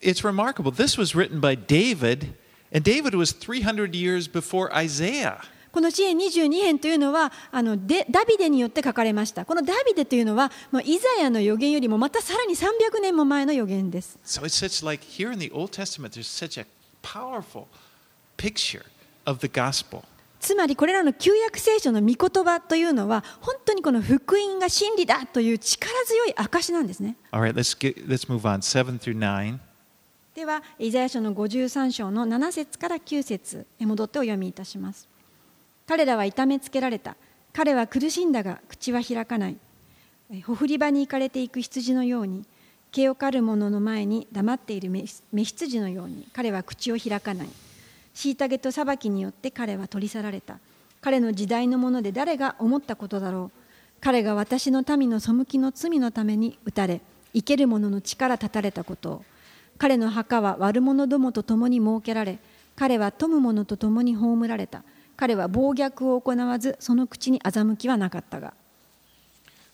[0.00, 0.70] it's remarkable.
[0.70, 2.32] This was written by David,
[2.72, 5.38] and David was 300 years before Isaiah.
[5.72, 16.66] この詩篇22編というのはあのでダビデによって書かれましたこのダビデというのはもうイザヤの予言よりもまたさらに300年も前の予言です So it's such like here in the Old Testament, there's such a
[17.02, 17.66] powerful
[18.36, 18.84] picture
[19.24, 20.02] of the gospel.
[20.40, 28.62] つまりこれらの旧約聖書の御言葉というのは本当にこの福音が真理だという力強い証なんですね All right, let's get let's move on.
[28.62, 29.58] Seven through nine.
[30.34, 35.09] ではイザヤ書の53章の7節から9節へ戻ってお読みいたします
[35.90, 37.16] 彼らは痛めつけられた。
[37.52, 39.56] 彼は苦しんだが口は開かない。
[40.44, 42.44] ほふり場に行かれていく羊のように
[42.92, 47.48] 毛を刈る者の前に黙っている目羊のように彼は口を開かない。
[48.14, 50.60] 虐げと裁きによって彼は取り去られた。
[51.00, 53.58] 彼の時代のもので誰が思ったことだろう。
[54.00, 57.00] 彼が私の民の背きの罪のために打たれ
[57.34, 59.10] 生ける者の力断たれたこと。
[59.10, 59.24] を
[59.76, 62.38] 彼の墓は悪者どもと共に設けられ
[62.76, 64.84] 彼は富む者と共に葬られた。
[65.20, 68.54] 彼は暴虐を行わずその口に欺きはなかったが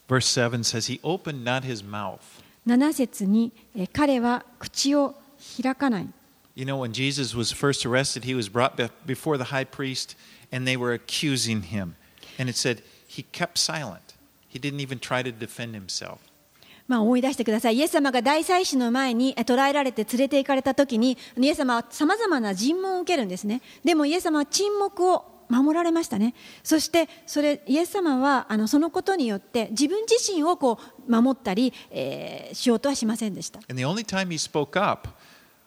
[0.08, 2.18] Verse seven says, He opened not his mouth.
[2.66, 5.14] 7節にえー彼は口を
[5.62, 6.08] 開かない
[6.56, 10.16] You know, when Jesus was first arrested, he was brought be- before the high priest
[10.50, 11.94] and they were accusing him.
[12.40, 14.14] And it said he kept silent.
[14.48, 16.18] He didn't even try to defend himself.
[16.88, 26.34] まあ、思い出してくださいイエス様が大祭司の前にえ捕らえられて連れて行かれた時にイエス様はさまざまな尋問を受けるんですねでもイエス様は沈黙を守られましたね。
[26.62, 33.60] そしてそれイエス様はあのそのことによって自分自身をこう守ったり、えーしようとはしませんでした。
[33.68, 35.08] And the only time he spoke up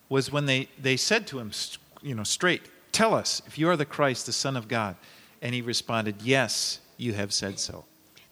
[0.09, 2.61] was when they, they said to him, s- you know, straight,
[2.91, 4.95] Tell us if you are the Christ, the Son of God.
[5.41, 7.83] And he responded, Yes, you have said so.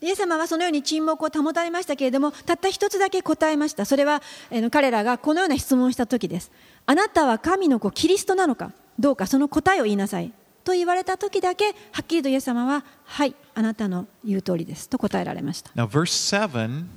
[0.02, 3.86] イエス様はそのように沈黙を保たれましたけれどもたった一つだけ答えました。
[3.86, 6.52] それはえー彼らがこのような質問をした時です。
[6.86, 10.32] あなたは神の子キリストなのかどうかその答えを言いなさい
[10.68, 16.88] と言われた時だけはっきりとイエス様ははいあなたの言う通りですと答えられました Now, verse 7,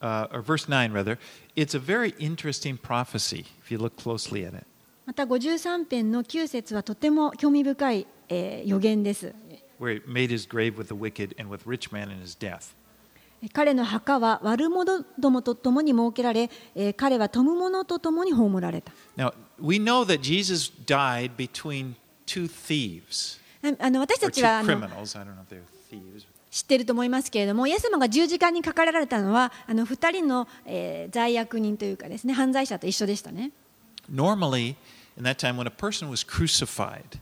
[0.00, 1.18] uh, or verse 9 rather,
[1.54, 4.66] it's a very interesting prophecy if you look closely at it.
[5.06, 9.32] また53編の9節はとても興味深い、えー予言です
[9.80, 12.74] where he made his grave with the wicked and with rich man in his death.
[13.52, 21.94] 彼の墓は悪者どもと共に設けられ、えー彼は富む者と共に葬られた Now, we know that Jesus died between
[22.25, 25.19] two thieves, ああの私 or たち two はあの criminals.
[25.19, 26.25] I don't know if they're thieves.
[26.49, 33.51] 知っていると思いますけれどもイエス様が十字架にかかられたのはあの2人の、えー罪悪人というかですね犯罪者と一緒でしたね
[34.11, 34.75] Normally,
[35.17, 37.19] in that time, when a person was crucified,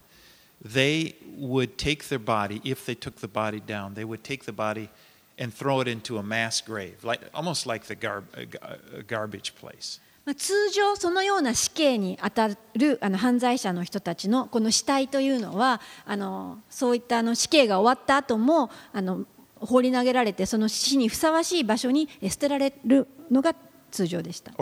[0.64, 4.52] they would take their body, if they took the body down, they would take the
[4.54, 4.90] body
[5.38, 9.02] and throw it into a mass grave, like, almost like the gar- a gar- a
[9.04, 10.00] garbage place.
[10.35, 19.25] 通常そのような死刑に当たるあの犯罪者の人たちのこの死体というのはあのそういったあの死刑が終わった後もあの
[19.57, 23.55] 放り投げられてその死にふさわしい場所に捨てられるのが
[23.91, 24.53] 通常でした。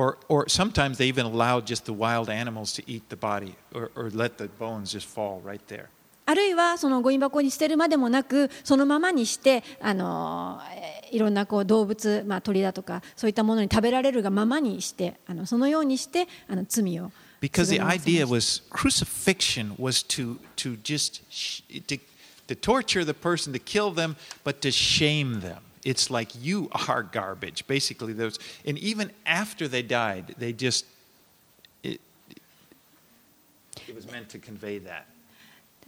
[6.29, 17.11] あるいはそのゴミ箱に捨てるまでもなくそのままにしてあのえーいろんなこう動物、まあ、鳥だとかそういったものに食べられるがままにしてあのそのようにしてあの罪を
[17.41, 21.23] Because the idea was crucifixion was to, to just
[21.87, 21.99] to,
[22.49, 25.63] to torture the person, to kill them, but to shame them.
[25.85, 28.13] It's like you are garbage, basically.
[28.13, 30.85] Those, and even after they died, they just,
[31.85, 32.01] it,
[33.87, 35.07] it was meant to convey that.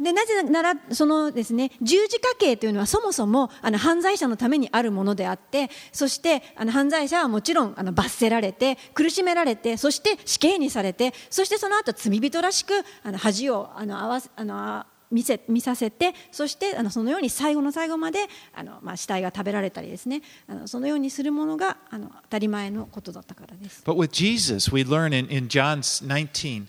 [0.00, 12.72] でなぜならそのですね十字架刑というのはそもそもあの犯罪者のためにあるものであってそしてあの犯罪者はもちろんあの罰せられて苦しめられてそして死刑にされてそしてその後罪人らしく
[13.02, 23.82] あの恥をあの合わせあの見せ見させてそしてあのそのように最後の最後まであの、まあ、死体が食べられたりですねあのそのようにするものがあの当たり前のことだったからです。
[23.84, 26.68] But with Jesus, we learn in, in John's 19,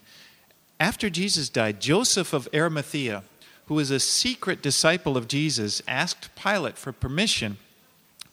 [0.80, 3.22] after Jesus died, Joseph of Arimathea,
[3.66, 7.58] who was a secret disciple of Jesus, asked Pilate for permission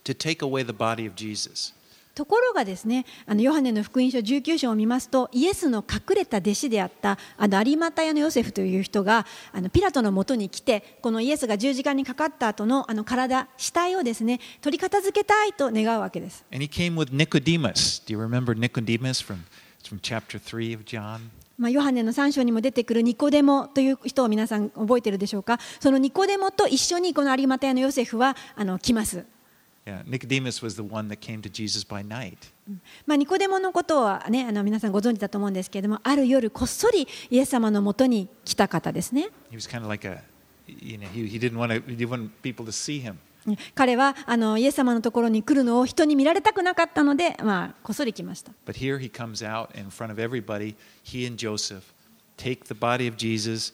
[0.04, 1.74] to take away the body of Jesus.
[2.16, 16.46] ところがですねあのヨハネの福音書19章を見ますとイエスの隠れた弟子であったあの有馬屋のヨセフという人があのピラトのもとに来てこのイエスが十字架にかかった後のあの体死体をですね取り片付けたいと願うわけです。
[16.54, 18.04] And he came with Nicodemus.
[18.06, 19.46] Do you remember Nicodemus from,
[19.80, 21.32] it's from chapter 3 of John?
[21.59, 25.59] まあ、ヨハネの3章にも出てくるニコデモという人を皆さん覚えているでしょうか？
[25.81, 29.25] そのニコデモと一緒にこの有馬屋のヨセフはあの来ます。
[29.85, 32.37] Yeah, Nicodemus was the one that came to Jesus by night.
[33.07, 39.29] まあ、ニコデモのことは、ね、あの皆さんご存知だと思うんですけれどもある夜こっそりイエス様のもとに来た方ですね。
[39.51, 40.23] He was kind of like a,
[40.67, 43.15] you know, he, he didn't want to, he didn't want people to see him.
[43.75, 48.53] 彼はあのイエス様のところに来るのを人に見られたくなかったので、まあ、こっそり来ました。
[48.67, 50.75] But here he comes out in front of everybody.
[51.05, 51.83] He and Joseph
[52.39, 53.73] take the body of Jesus,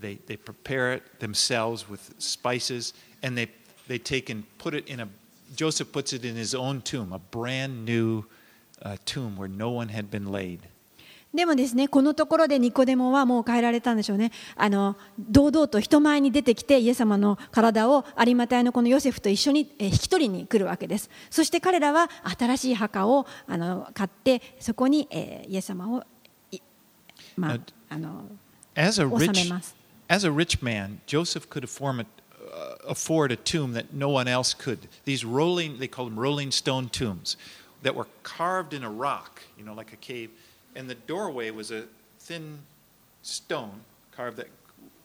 [0.00, 2.92] they, they prepare it themselves with spices,
[3.22, 3.48] and they,
[3.86, 5.08] they take and put it in a,
[5.54, 8.24] Joseph puts it in his own tomb, a brand new
[8.82, 10.60] uh, tomb where no one had been laid.
[11.34, 26.04] でもですねこのところでニコデモはもう変えられたんでしょうねあの堂々と人前に出てきてイエス様の体を有馬隊のこのヨセフと一緒にえー引き取りに来るわけですそして彼らは新しい墓をあの買ってそこに、えーイエス様を
[26.50, 26.60] い、
[27.36, 27.58] まあ
[27.88, 28.24] あの
[28.74, 29.74] As a 収 rich, めます。
[30.08, 32.06] as a rich man, Joseph could afford a,
[32.54, 34.88] uh, afford a tomb that no one else could.
[35.04, 37.36] These rolling, they call them rolling stone tombs,
[37.82, 40.30] that were carved in a rock, you know, like a cave.
[40.74, 41.84] And the doorway was a
[42.18, 42.60] thin
[43.22, 43.82] stone
[44.16, 44.48] carved that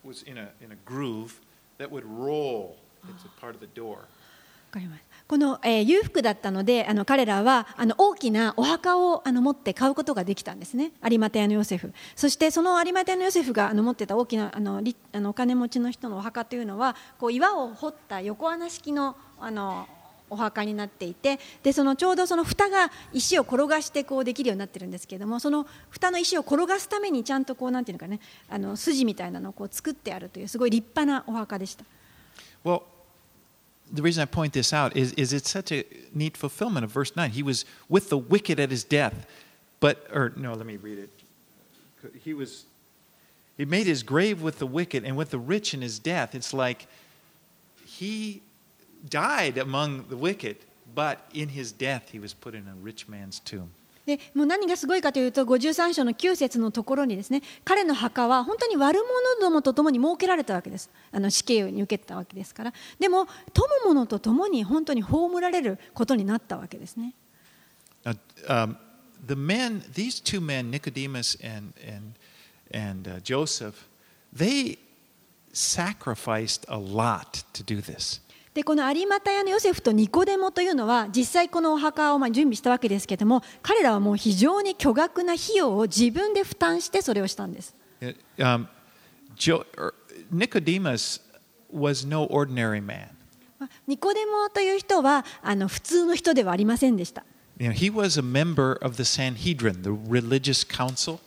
[0.04, 1.40] was in a, in a groove
[1.78, 2.78] that would roll.
[3.10, 4.00] It's a part of the door.
[4.68, 14.82] わかりますこの、えー裕福だったのであの彼らはあの大きなお墓をあの持って買うことができたんですね有馬屋のヨセフそしてその有馬屋のヨセフがあの持ってた大きなあの
[15.14, 19.88] あのお金持ちの人のお墓というのはこう岩を掘った横穴式のあの
[20.30, 28.20] お墓になっていてでそのちょうどその蓋が石を転がしてこうできるようになってるんですけれどもその蓋の石を転がすためにちゃんとこうなんていうのかね
[28.50, 31.86] あの筋みたいなのをこう作ってあるというすごい立派なお墓でした。
[32.64, 32.84] Well,
[33.92, 37.16] the reason I point this out is, is it's such a neat fulfillment of verse
[37.16, 37.32] 9.
[37.32, 39.26] He was with the wicked at his death,
[39.80, 41.10] but, or no, let me read it.
[42.24, 42.66] He was,
[43.58, 46.36] he made his grave with the wicked and with the rich in his death.
[46.36, 46.88] It's like
[47.86, 48.42] he
[49.10, 50.58] died among the wicked,
[50.96, 53.70] but in his death he was put in a rich man's tomb.
[54.08, 59.06] でもう何がすごいかというと53章の9節のところにですね彼の墓は本当に悪者
[59.42, 67.14] どもと共に設けられたわけですあの死刑に受けたわけですからでも富む者と共に本当に葬られることになったわけですね
[68.06, 68.16] Now,
[68.48, 68.78] um,
[69.26, 72.14] the men, these two men, Nicodemus and, and,
[72.72, 73.90] and uh, Joseph,
[74.32, 74.78] they
[75.52, 78.22] sacrificed a lot to do this.
[78.58, 88.68] でこの有馬屋のヨセフとニコデモというのは実際このお墓をまあ準備したわけですけれども彼らはもう非常に巨額な費用を自分で負担してそれをしたんです Uh, Um,
[89.36, 89.94] jo- er,
[90.34, 91.22] Nicodemus
[91.72, 93.10] was no ordinary man.
[93.60, 97.24] まあニコデモという人はあの普通の人ではありませんでした
[97.60, 101.20] You know, he was a member of the Sanhedrin, the religious council.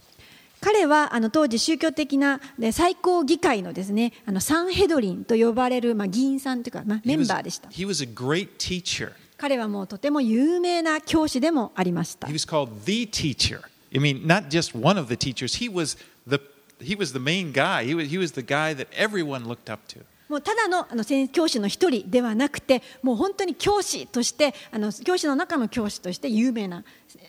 [0.60, 9.12] 彼はあの当時宗教的なで最高議会のですねあのサンヘドリンと呼ばれる、まあ、議員さんというか、まあ、メ He ン was, バーでした he was a great teacher.
[9.38, 13.62] 彼はもうとても有名な教師でもありました He was called the teacher.
[13.92, 15.58] I mean, not just one of the teachers.
[15.58, 15.96] He was
[16.28, 16.40] the
[16.80, 17.84] he was the main guy.
[17.84, 20.00] He was he was the guy that everyone looked up to.
[20.30, 26.84] もうただのあの先教師の一人ではなくてもう本当に教師としてあの教師の中の教師として有名な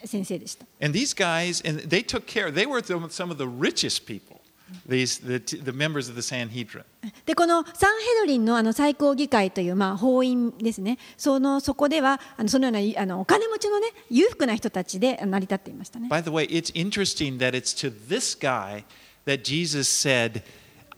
[0.05, 2.53] 先生でした And these guys, and they took care.
[2.53, 4.39] They were some of the richest people.
[4.87, 6.83] These the the members of the Sanhedrin.
[7.25, 18.85] でこのサンヘドリンのあの最高議会という、まあ、法院ですねそのそこではあのそのようなあのお金持ちの、ね、裕福な人たちで成り立っていましたね By the way, it's interesting that it's to this guy
[19.25, 20.43] that Jesus said,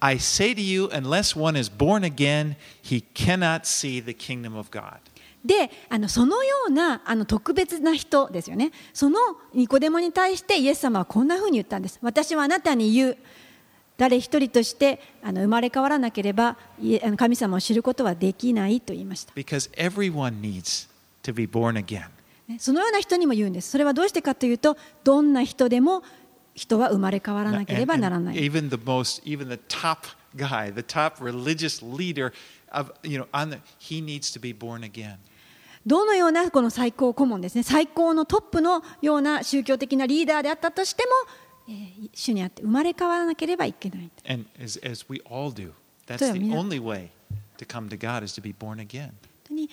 [0.03, 4.69] "I say to you, unless one is born again, he cannot see the kingdom of
[4.69, 4.97] God."
[5.45, 8.71] であのそのようなあの特別な人ですよね。
[8.93, 9.19] その
[9.53, 11.99] ニコデモに対してイエス様はこんなふうに言ったんです。
[12.01, 13.17] 私はあなたに言う。
[13.97, 16.57] 誰一人としてあの生まれ変わらなければ
[17.15, 19.33] 神様を知ることはできないと言いました。
[19.33, 20.89] Because everyone needs
[21.23, 22.07] to be born again.
[22.47, 23.69] ねそのような人にも言うんです。
[23.69, 26.03] それはどうしてかというとどんな人でも
[26.55, 28.37] 人は生まれ変わらなければならない。
[35.85, 41.11] どのようなこの最高顧問ですね、最高のトップのような宗教的なリーダーであったとしても、
[42.13, 44.09] 主にあって生まれ変わらなければいけない。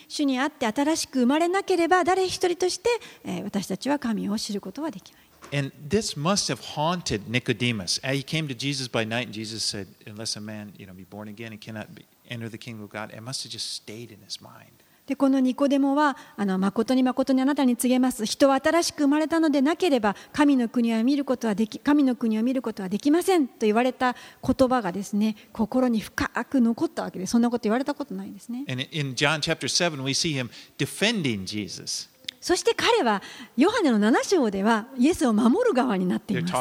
[0.09, 2.91] 主にあって新しく生まれなければ、誰一人として、
[3.24, 5.20] えー、私たちは神を知ることはできない。
[5.53, 7.98] And this must have haunted Nicodemus.
[8.05, 10.94] Uh, He came to Jesus by night, and Jesus said, "Unless a man, you know,
[10.94, 13.72] be born again, he cannot be, enter the kingdom of God." It must have just
[13.74, 14.80] stayed in his mind.
[15.07, 30.48] でこのニコデモはあの誠に誠にあなたに告げます人は新しく生まれたのでなければ神の国は見ることはでき神の国を見ることはできませんと言われた言葉がですね心に深く残ったわけですそんなこと言われたことないですね And in John chapter seven, we see him
[30.78, 32.09] defending Jesus.
[32.41, 33.22] そして彼は
[33.57, 36.53] ヨハネの7章ではイエスを守る側になっています。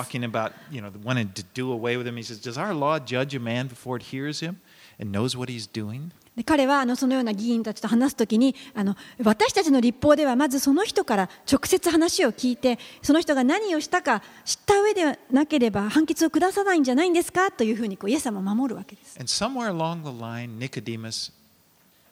[6.36, 19.18] で彼はあのそのような議員たちと話すときにあの私たちの立法ではまずその人から直接話を聞いてその人が何をしたか知った上でなければ判決を下さないんじゃないんですかというふうにこうイエス様を守るわけです。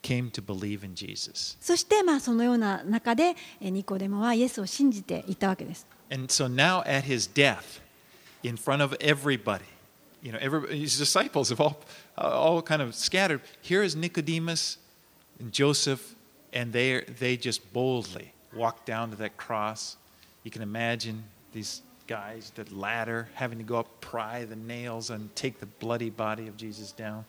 [0.03, 1.57] came to believe in Jesus.
[1.61, 7.80] そしてまあそのような中でえニコデモはイエスを信じていったわけです And so now at his death,
[8.43, 9.64] in front of everybody,
[10.22, 11.80] you know, every, his disciples have all,
[12.18, 13.40] all kind of scattered.
[13.62, 14.76] Here is Nicodemus
[15.40, 16.14] and Joseph,
[16.53, 19.97] and they, they just boldly walk down to that cross.
[20.45, 21.24] You can imagine
[21.55, 26.11] these guys, the ladder, having to go up, pry the nails, and take the bloody
[26.11, 27.24] body of Jesus down.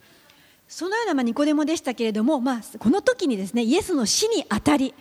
[0.68, 4.94] そのようなまニコデモでしたけれども、まあ、この時にですねイエスの死にあたり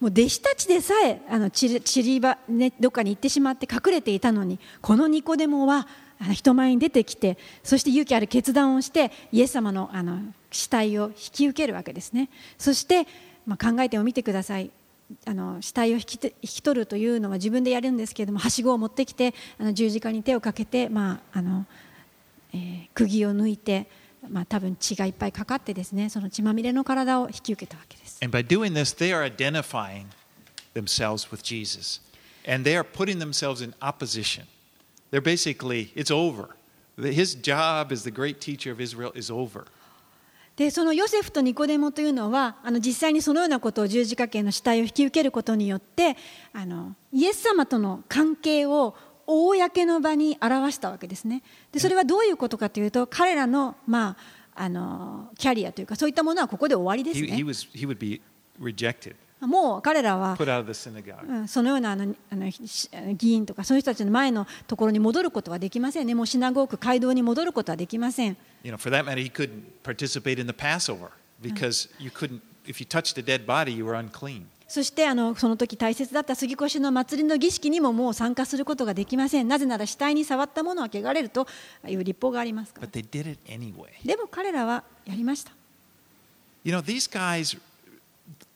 [0.00, 5.86] もう弟子たちでさえあのちりば、ね、どっかに行ってしまって隠れていたのにこのニコデモは
[6.32, 10.20] 人前に出てきてそして勇気ある決断をしてイエス様のあの
[10.50, 12.30] 死体を引き受けるわけですね。
[12.58, 13.08] そして、
[13.44, 14.70] まあ、考えてもみてください。
[15.26, 21.66] あの死体を引き引き取るというのは自分でやるんですけれどもはしごを持ってきてあの十字架に手をかけて、まああの
[22.52, 23.88] えー釘を抜いて、
[24.28, 28.18] まあ、多分血がいっぱいかかってですねその血まみれの体を引き受けたわけです。
[28.22, 30.06] And by doing this, they are identifying
[30.74, 32.00] themselves with Jesus.
[32.46, 34.46] And they are putting themselves in opposition.
[35.10, 36.56] They're basically, it's over.
[36.96, 39.66] His job as the great teacher of Israel is over.
[40.56, 46.16] でそのヨセフとニコデモというのはあの実際にそのようなことを十字架刑の死体を引き受けることによって
[46.52, 48.94] あのイエス様との関係を
[49.26, 51.42] 公の場に表したわけですね。
[51.72, 54.16] でそれはどういうことかというと彼らの,、ま
[54.54, 57.42] あ、あのキャリアというかそういったものはここで終わりですね。
[59.40, 60.36] もう彼らは、
[61.46, 62.50] そのようなあのあの
[63.14, 66.14] 議員とかその人たちの前のところに戻ることはできませんね。
[66.14, 68.36] もうシナゴ街道に戻ることはできません。
[68.62, 68.78] You know,
[74.66, 79.48] そしてあのその時大切だった杉越の祭りの儀式にももう参加することができません。
[79.48, 81.46] なぜなら死体に触ったものは汚れると
[81.86, 82.88] いう立法がありますから。
[82.88, 83.86] Anyway.
[84.04, 85.52] でも彼らはやりました。
[86.64, 87.58] You know, these guys,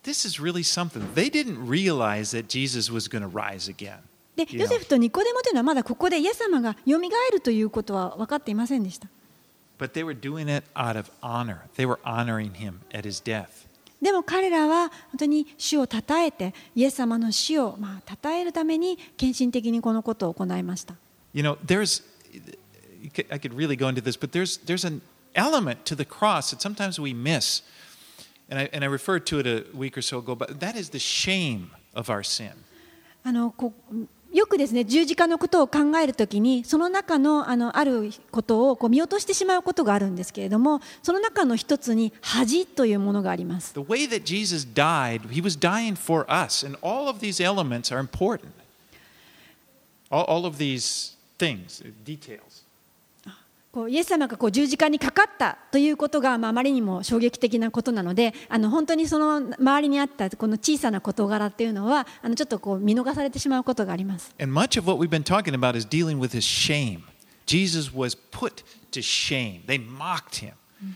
[0.03, 1.13] this is really something.
[1.15, 3.99] They didn't realize that Jesus was going to rise again.
[4.35, 9.09] でヨセフとニコデモというのはまだここでイエス様がよみがえるということは分かっていませんでした。
[9.79, 11.59] But they were doing it out of honor.
[11.77, 13.68] They were honoring him at his death.
[14.01, 20.95] でも彼らは本当に主をたたえてイエス様の死をまあたたえるために献身的にこのことを行いました。
[21.35, 22.03] You know, there's,
[23.31, 25.03] I could really go into this, but there's, there's an
[25.35, 27.63] element to the cross that sometimes we miss.
[28.51, 30.91] And I, and I referred to it a week or so ago, but that is
[30.91, 32.53] the shame of our sin.
[33.25, 33.75] あのこ
[34.33, 47.91] よくですね十字架のことを考えるときにその中のあのあることをこう見落としてしまうことがあるんですけれどもその中の一つに恥というものがあります The way that Jesus died, he was dying for us, and all of these elements
[47.91, 48.53] are important.
[50.11, 52.68] All, all of these things, details.
[53.71, 67.03] こうイエス様がこう十字架にかかったということが、まあ、あまりにも衝撃的なことなのであの本当にその周りにあったこの小さな事柄っていうのはあのちょっとこう見逃されてしまうことがあります And much of what we've been talking about is dealing with his shame.
[67.47, 68.63] Jesus was put
[68.93, 69.63] to shame.
[69.67, 70.53] They mocked him.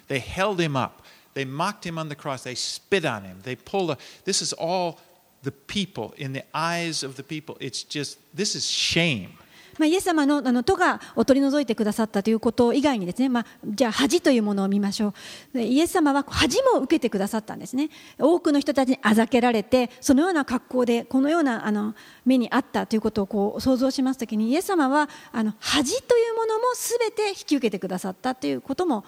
[0.08, 1.02] They held him up.
[1.34, 2.44] They mocked him on the cross.
[2.44, 3.38] They spit on him.
[3.42, 3.96] They pulled a.
[4.24, 4.98] This is all
[5.42, 7.56] the people in the eyes of the people.
[7.58, 9.38] It's just, this is shame.
[9.78, 15.14] まあ、イエス様のあの都がを取り除いてくださったということ以外にですね、まあ、じゃあ恥というものを見ましょ
[15.54, 15.58] う。
[15.58, 17.90] でイエス様は恥も受けてくださったんですね。
[18.18, 21.94] 多くの人たちにあざけられてそのような格好でこのようなあの
[22.24, 29.04] 目にあったということをこう想像しますときにイエス様はあの恥というものもすべて引き受けてくださったということも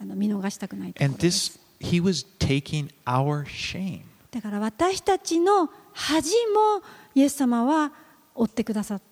[0.00, 1.58] あの見逃したくないところです。
[1.80, 4.02] This, he was taking our shame.
[4.30, 6.82] だから私たちの恥も
[7.14, 7.92] イエス様は
[8.34, 9.07] 追ってくださった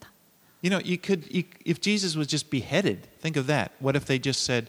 [0.67, 3.71] You know, you could, you, if Jesus was just beheaded, think of that.
[3.79, 4.69] What if they just said,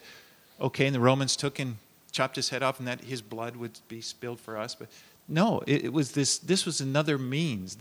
[0.61, 1.77] okay, and the Romans took and
[2.11, 4.75] chopped his head off and that his blood would be spilled for us?
[4.75, 4.89] But
[5.27, 7.79] no, it, it was this, this was another means.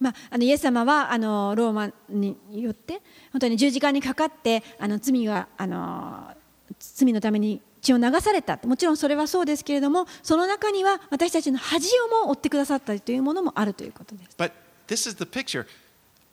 [0.00, 6.34] まあ、あのイエス様はあのローマによって本当に十字架にかかってあの罪があの
[6.80, 14.50] 罪のために血を流されたもちろんそれはそうですけれどもその中には私たちの恥をも追ってくださったというものもあるということです But
[14.88, 15.66] this is the picture.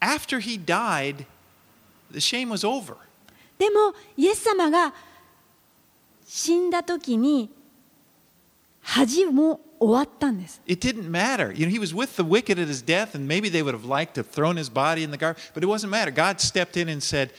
[0.01, 1.27] After he died,
[2.11, 2.97] the shame was over.
[3.59, 4.93] でもイエス様が
[6.27, 7.49] 死んだ時に
[8.83, 11.53] 恥も終わったんです It didn't matter.
[11.53, 13.85] You know, he was with the wicked at his death, and maybe they would have
[13.85, 16.11] liked to have thrown his body in the garden, but it wasn't matter.
[16.11, 17.31] God stepped in and said,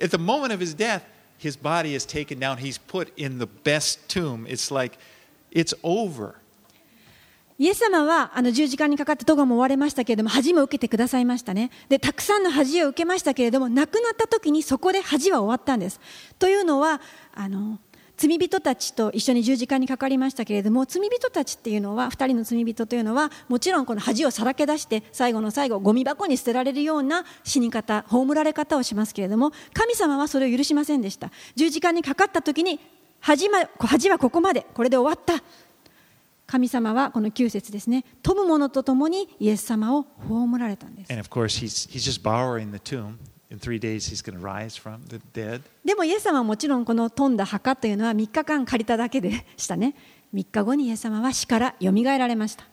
[0.00, 1.04] at the moment of his death,
[1.38, 2.58] his body is taken down.
[2.58, 4.46] He's put in the best tomb.
[4.48, 4.98] It's like,
[5.50, 6.36] it's over.
[7.59, 11.71] イエス様はあの十字架にかかって咎も追われましたけれども恥も受けてくださいましたね。
[11.89, 15.99] でたくさんの恥を受けましたけれども亡くなった時にそこで恥は終わったんです。
[16.39, 17.01] というのは
[17.33, 17.79] あの
[18.15, 31.31] 罪人たちと一緒に十字架にかかりましたけれども罪人たちっていうのは2人の罪人というのはもちろんこの恥をさらけ出して最後の最後ゴミ箱に捨てられるような死に方葬られ方をしますけれども神様はそれを許しませんでした。
[31.55, 32.79] 十字架にかかった時に,、
[33.19, 33.67] 恥は
[34.19, 35.43] ここまでこれで終わった。
[36.53, 41.11] 神様はこの旧説ですね、富む者と共にイエス様を葬られたんです。
[45.83, 49.95] でもイエス様はもちろんこの富んだ墓というのは3日間借りただけでしたね。
[50.31, 52.65] 3日後にイエス様は死からよみがえられました。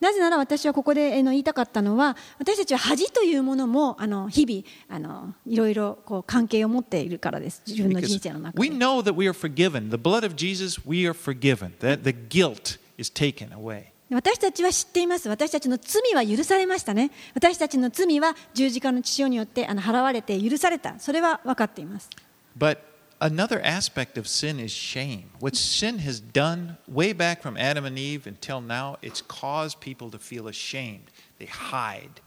[0.00, 7.62] なぜなら私はここで言いたかったのは私たちは恥というものもあの日々あのいろいろこう関係を持っているからです。
[7.66, 9.90] 自分の人生の中 we で know that we are forgiven.
[9.90, 11.72] The blood of Jesus, we are forgiven.
[11.80, 13.90] That the guilt is taken away.
[14.10, 15.28] 私たちは知っています。
[15.28, 17.10] 私たちの罪は許されましたね。
[17.34, 20.98] 私たちの罪は十字架の血潮によってあの払われて許された。
[20.98, 22.10] それは分かっています。
[22.58, 22.78] But
[23.20, 25.30] another aspect of sin is shame.
[25.38, 30.10] What sin has done way back from Adam and Eve until now, it's caused people
[30.10, 31.10] to feel ashamed.
[31.38, 32.20] They hide.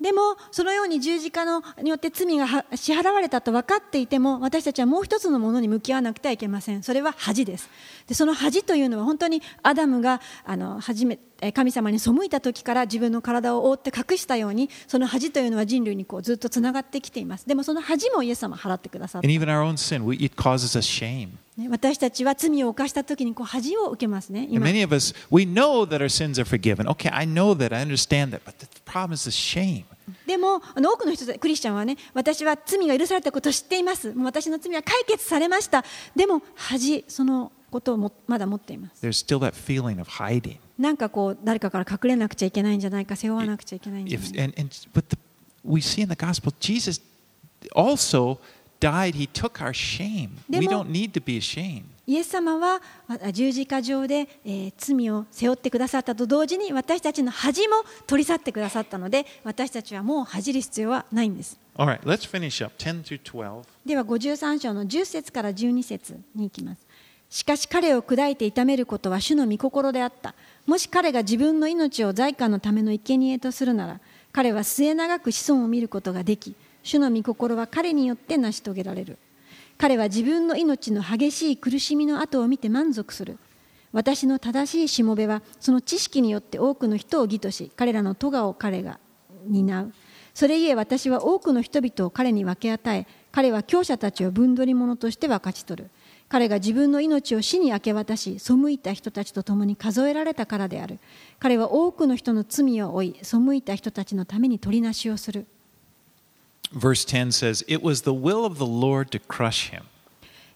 [0.00, 6.82] でもそのように十字架のによって罪が支払われたと分かっていても私たちはもう一つのものに向き合わなくてはいけません。
[6.82, 7.68] それは恥です。
[8.06, 17.46] でその恥というのは本当にアダムがあの初めえ神様に背いた時から自分の体を覆って隠したようにその恥というのは人類にこうずっとつながってきています。
[17.46, 19.28] でもその恥もイエス様払ってくださった、
[21.68, 26.88] 私たちは罪を犯した時にこう恥を受けますね many of us, we know that our sins are forgiven.
[26.88, 29.84] Okay, I know that, I understand that, but the problem is the shame.
[30.26, 35.84] でもあの多くの人クリスチャンはね私は罪が許されたことを知っていますもう私の罪は解決されました
[36.16, 40.58] でも恥そのことをもまだ持っています There's still that feeling of hiding.
[40.78, 45.18] なんかこう誰かから隠れなくちゃいけないんじゃないか背負わなくちゃいけないんじゃない If, か and, and, but the,
[45.64, 47.00] we see in the gospel, Jesus
[47.74, 48.38] also
[48.80, 49.14] died.
[49.14, 50.30] He took our shame.
[50.48, 51.84] We don't need to be ashamed.
[52.06, 63.62] イエス様はあ十字架上で、えー罪を背負ってくださったと同時に私たちの恥も取り去ってくださったので私たちはもう恥じる必要はないんです right, let's finish up 10 through 12.
[63.86, 66.84] では53章の10節から12節に行きます
[67.28, 70.34] しかし彼を砕いて痛めることは主の御心であった
[70.66, 74.00] もし彼が自分の命を財官のための生贄とするなら
[74.32, 79.18] 彼は末永く子孫を見ることができ主の御心は彼によって成し遂げられる。
[79.78, 83.38] 彼は自分の命の激しい苦しみの後を見て満足する。
[83.92, 89.00] 私の正しいしもべはその知識によって多くの人を義とし彼らの咎を彼が
[89.46, 89.92] 担う。
[90.32, 95.90] それゆえ私は多くの人々を彼に分け与え彼は強者たちを分取り者として分かち取る。
[96.28, 101.00] 彼が自分の命を死に明け渡し背いた人たちと共に数えられたからである。
[101.40, 105.46] 彼は多くの人の罪を負い背いた人たちのために取りなしをする。
[106.73, 109.83] Verse 10 says, It was the will of the Lord to crush him.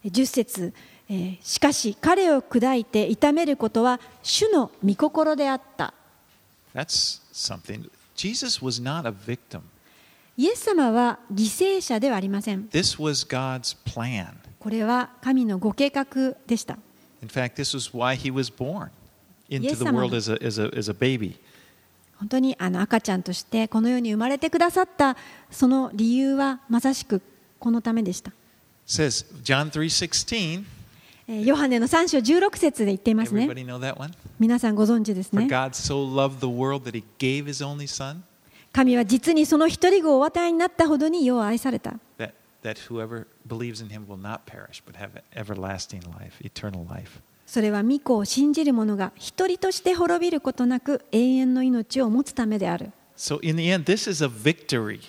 [0.03, 0.73] 10節、
[1.09, 5.93] えーしかし彼を砕いて痛めることは主の御心であった
[6.75, 7.89] That's something.
[8.15, 9.61] Jesus was not a victim.
[10.37, 11.45] イエス様は犠
[11.77, 14.33] 牲者ではありません This was God's plan.
[14.59, 16.05] これは神のご計画
[16.47, 16.77] でした
[17.21, 18.89] In fact, this was why he was born
[19.49, 19.97] into Yes, the Sama.
[19.99, 21.37] world as a, as a, as a baby.
[22.18, 25.16] 本当にあの赤ちゃんとしてこの世に生まれてくださった
[25.50, 27.20] その理由はまさしく
[27.58, 28.32] このためでした。
[31.26, 33.46] ええ、ヨハネの3章16節で言っていますね。
[34.38, 35.44] 皆さんご存知ですね。
[38.72, 41.94] 神は実にその一人子をお与えになったほどに世を愛された。
[47.46, 52.92] それは御子を信じる者が一人として滅びることなく永遠の命を持つためである。
[53.16, 55.00] So, in the end, this is a victory.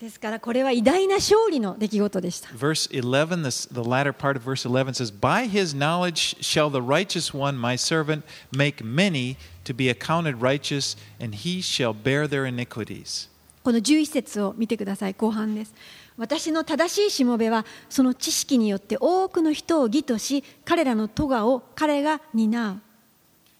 [0.00, 2.50] ですからこれは偉大な勝利の出来事でした。
[2.50, 7.34] Verse 11, this, the latter part of verse 11 says, By his knowledge shall the righteous
[7.34, 13.28] one, my servant, make many to be accounted righteous, and he shall bear their iniquities.
[13.66, 15.74] この11節を見てください後半です
[16.16, 22.80] 私の正しいしもべはその知識によって多くの人を義とし彼らの咎を彼が担う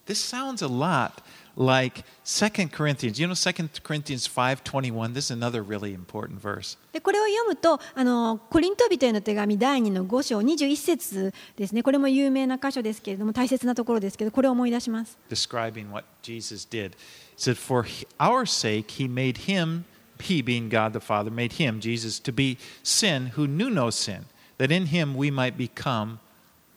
[0.09, 1.11] This sounds a lot
[1.57, 3.19] like 2 Corinthians.
[3.19, 5.13] You know 2 Corinthians 5:21.
[5.13, 6.77] This is another really important verse.
[6.93, 16.91] でこれを読むとあのコリント人への手紙第2の5章21節ですねこれも有名な箇所ですけれども大切なところですけどこれを思い出します describing what Jesus did.
[16.91, 16.95] It
[17.37, 17.85] said, For
[18.19, 19.83] our sake, he made him,
[20.21, 24.25] he being God the Father, made him, Jesus, to be sin who knew no sin,
[24.57, 26.19] that in him we might become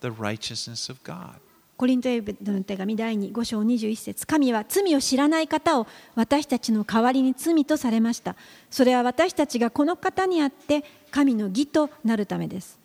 [0.00, 1.40] the righteousness of God.
[1.76, 8.36] コリントへの手紙第2 5章21節神は罪を知らない方を私たちの代わりに罪とされました
[8.70, 12.78] それは私たちがこの方にあって神の義となるためです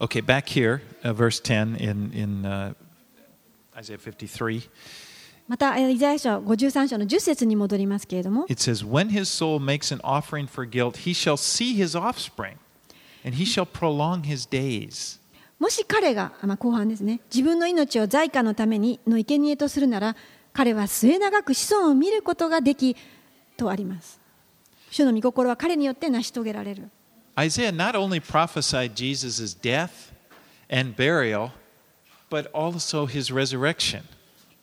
[0.00, 2.74] Okay, back here, uh, verse 10 in, in uh,
[3.78, 4.68] Isaiah 53.
[5.52, 11.94] またえーイザヤ書53章の10節に戻りますけれども It says, When his soul makes an offering for guilt, he shall see his
[11.94, 12.54] offspring,
[13.22, 15.20] and he shall prolong his days.
[15.58, 20.16] もし彼が、まあ、後半ですね自分の命を財貨のためにの生贄とするなら
[20.54, 22.96] 彼は末永く子孫を見ることができ
[23.58, 24.18] とあります
[24.90, 26.88] 主の御心は彼によって成し遂げられる
[27.36, 30.14] Isaiah not only prophesied Jesus' death
[30.70, 31.50] and burial,
[32.30, 34.00] but also his resurrection.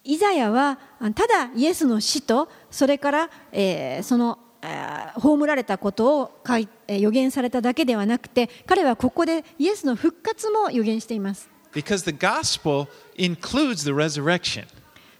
[0.04, 6.32] イザヤはあただイエスの死とそれから、えーその、えー葬られたことを
[6.88, 12.88] 予言されただけではなくて彼はここでイエスの復活も予言しています Because the gospel
[13.18, 14.66] includes the resurrection.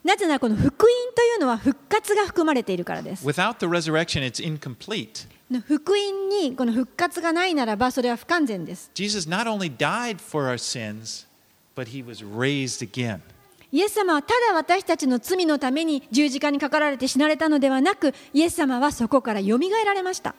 [0.04, 5.28] なぜならこの福音というのは復活が含まれているからです Without the resurrection, it's incomplete.
[5.68, 11.26] 福音にこの復活がないならばそれは不完全です Jesus not only died for our sins,
[11.76, 13.20] but he was raised again.
[13.72, 20.34] イエス様はただ私たちの罪のために十字架にかかられて死なれたのではなく、イエス様はそこからよみがえられました。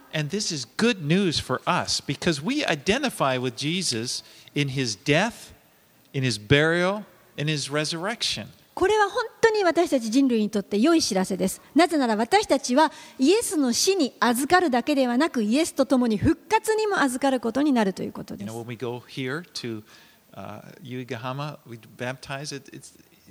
[8.75, 11.61] これは本当に私たち人類にとって良い知らせです。
[11.75, 18.53] なぜなら私たちはイエスの死に預かるだけではなく、イエスと共に復活にも預かることになるということです。
[18.53, 18.65] You know,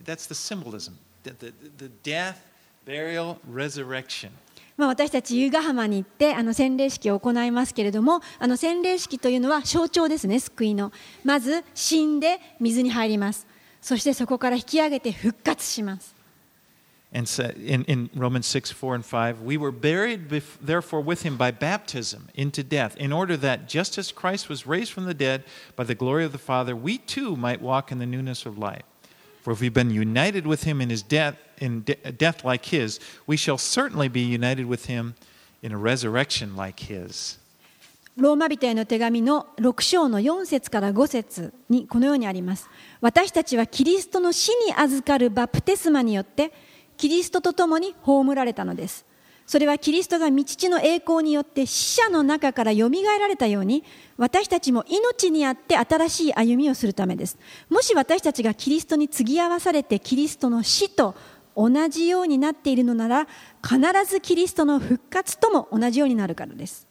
[0.05, 2.37] that's the symbolism the, the, the death,
[2.85, 4.31] burial, resurrection.
[4.77, 10.91] まあ、私たち由比ヶ浜に行ってあの洗礼式を行いますけれどもあの洗礼式というのは象徴ですね救いの
[11.25, 13.47] まず死んで水に入ります
[13.81, 16.15] そしてそこから引き上げて復活します
[17.17, 21.23] And so in, in Romans 6, 4, and 5, we were buried bef- therefore with
[21.23, 25.15] him by baptism into death, in order that just as Christ was raised from the
[25.15, 25.45] dead
[25.77, 28.83] by the glory of the Father, we too might walk in the newness of life.
[29.44, 33.00] For if we've been united with him in his death, in de- death like his,
[33.26, 35.16] we shall certainly be united with him
[35.62, 37.40] in a resurrection like his.
[38.18, 42.68] ローマ人への手紙の6章の4節から5節にこのようにあります
[43.00, 46.52] 私たちはキリストの死に預かるバプテスマによって
[46.98, 49.06] キリストと共に葬られたのです
[49.50, 53.84] それはキリストが御父の栄光によって死者の中からよみがえられたように
[54.16, 57.36] 私たちも命にあって新しい歩みをするためです
[57.68, 61.16] もし私たちがキリストに継ぎ合わされてキリストの死と
[61.56, 63.28] 同じようになっているのなら
[63.64, 66.86] 必ずキリストの復活とも同じようになるからです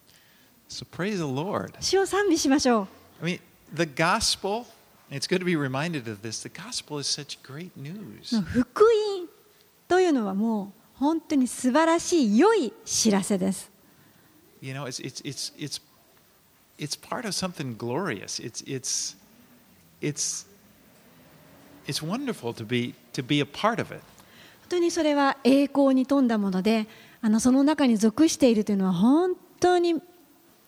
[0.68, 1.74] So praise the Lord.
[1.78, 2.88] 主を賛美しましょ
[3.22, 3.40] う I mean,
[3.72, 4.64] the gospel,
[5.12, 8.36] it's good to be reminded of this, the gospel is such great news.
[8.42, 9.28] 福音
[9.86, 13.70] というのはもう本当に素晴らしい良い知らせです。
[14.60, 15.80] You know, it's, it's, it's, it's,
[16.78, 18.40] it's part of something glorious.
[18.40, 19.16] It's, it's,
[20.00, 20.46] it's,
[21.86, 24.02] it's wonderful to be, to be a part of it.
[24.62, 26.86] 本当にそれは栄光に富んだもので、
[27.20, 29.94] あのその中に属しているというのは本当に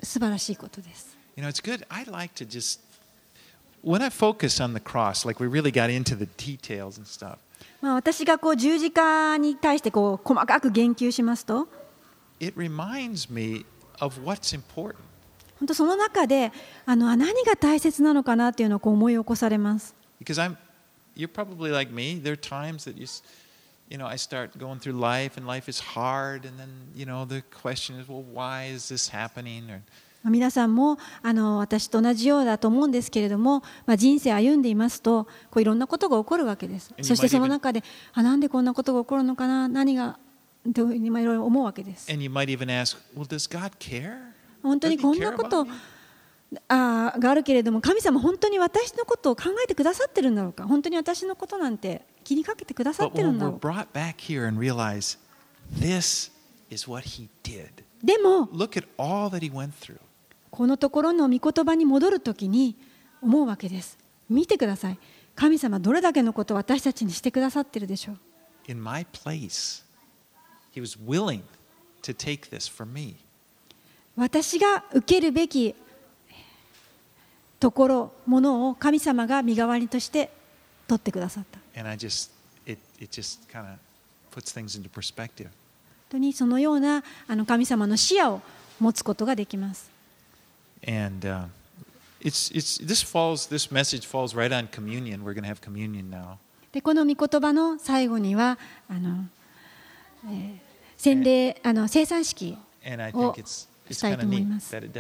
[0.03, 1.17] 素晴らしいことです。
[1.37, 1.85] You know, it's good.
[1.89, 2.81] I like to just,
[3.83, 7.39] when I focus on the cross, like we really got into the details and stuff,
[7.81, 11.67] まあ、私がこう十字架に対してこう細かく言及しますと.
[15.59, 16.53] 本当その中で
[16.87, 19.95] あのあ何が大切なのかなというのをこう思い起こされます。
[20.19, 20.57] Because I'm,
[21.15, 22.19] you're probably like me.
[22.23, 23.07] There are times that you,
[23.91, 27.27] you know, I start going through life and life is hard, and then, you know,
[27.27, 29.71] the question is, well, why is this happening?
[29.71, 29.83] Or, まあ
[30.25, 36.93] 皆さんもあの私と同じようだと思うんですけれども、まあ、人生歩んでいますとこういろんなことが起こるわけです。
[37.03, 40.19] そしてその中であなんでこんなことが起こるのかな何が
[40.75, 42.11] というふうにまあいろいろ思うわけです。
[42.11, 44.15] ask, well?
[44.63, 45.67] 本当にこんなこと?
[46.69, 50.65] あーがあるけれども神様本当に私のことを考えてくださってるんだろうか？
[50.65, 53.87] 本当に私のことなんて気にかけてくださってるんだろうか？
[58.03, 59.99] でも look at all that he went through.
[60.51, 62.77] このところの御言葉に戻るときに
[63.23, 63.99] 思うわけです。
[64.29, 64.99] 見てください。
[65.35, 68.19] 神様どれだけのことを私たちにしてくださってるでしょう。
[68.69, 69.83] In my place,
[70.75, 71.43] he was willing
[72.03, 73.17] to take this for me.
[74.17, 75.75] 私が受けるべき
[77.59, 80.31] ところものを神様が身代わりとして
[80.87, 81.59] 取ってくださった。
[81.75, 82.31] 本 And I just,
[82.67, 83.79] it, it just kind of
[84.33, 85.49] puts things into perspective.
[86.11, 88.43] 当にそのようなあの神様の視野を
[88.81, 89.90] 持つことができます
[90.87, 91.45] And uh,
[92.21, 95.25] it's, it's, this falls, this message falls right on communion.
[95.25, 96.39] We're going to have communion now.
[96.73, 98.57] でこの御言葉の最後には
[98.89, 99.25] あの、
[100.27, 100.71] えー
[101.01, 102.59] 洗礼あの生産式
[103.15, 103.35] を
[103.91, 104.77] したいと思います。
[104.77, 104.91] 本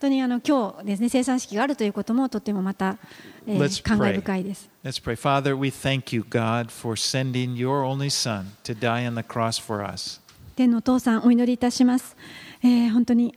[0.00, 2.96] 当にあの今日ですね生産式があるということもとてもまた、
[3.46, 4.70] えー感.慨深いです。
[4.82, 5.16] Let's pray.
[5.16, 9.62] Father, we thank you, God, for sending your only Son to die on the cross
[9.62, 10.18] for us.
[10.56, 12.16] 天のお父さんお祈りいたします、
[12.62, 13.34] えー本当に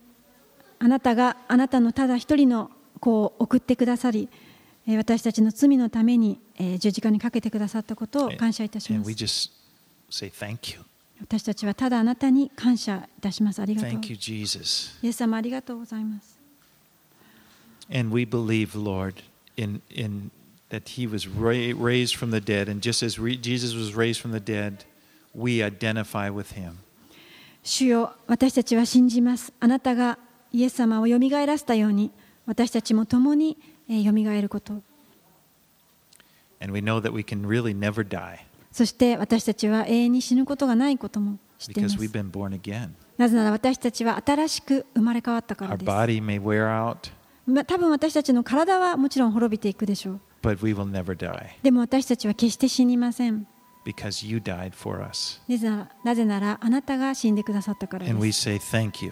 [0.84, 4.30] あなたがあなたのただ一人の子を送ってくださり
[4.88, 6.42] 私たちの罪のために
[6.80, 9.52] 十字架にかけてくださったことを感謝いたします。
[11.22, 13.62] 私たちはただあなたに感謝いたします。
[13.62, 14.98] ありがとうございます。
[15.38, 16.40] ありがとうございます。
[27.62, 29.54] 主よ私たちは信じます。
[29.60, 30.18] あなたが
[30.54, 32.12] イエス様をよみがえらせたように
[32.46, 33.58] 私たちも共に
[33.90, 34.82] えーよみがえること
[36.62, 38.40] And we know that we can really never die
[38.72, 42.90] そして私たちは永遠に死ぬことがないことも知っていま because す we've been born again.
[43.18, 45.90] なぜなら私たちは新しく生まれ変わったから Our です。
[45.92, 47.12] body may wear out,
[47.46, 50.20] ま多分私たちの体はもちろん滅びていくでしょう。
[50.42, 53.46] but we will never die でも私たちは決して死にません。
[53.86, 55.40] because you died for us.
[56.04, 58.42] なぜならあなたが死んでくださったからで And we す。
[58.42, 59.12] say thank you.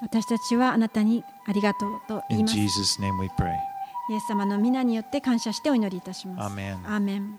[0.00, 2.56] 私たちはあなたにありがとうと言います。
[2.58, 6.40] イ.エス様の皆によって感謝してお祈りいたします。
[6.46, 7.38] アーメンアーメン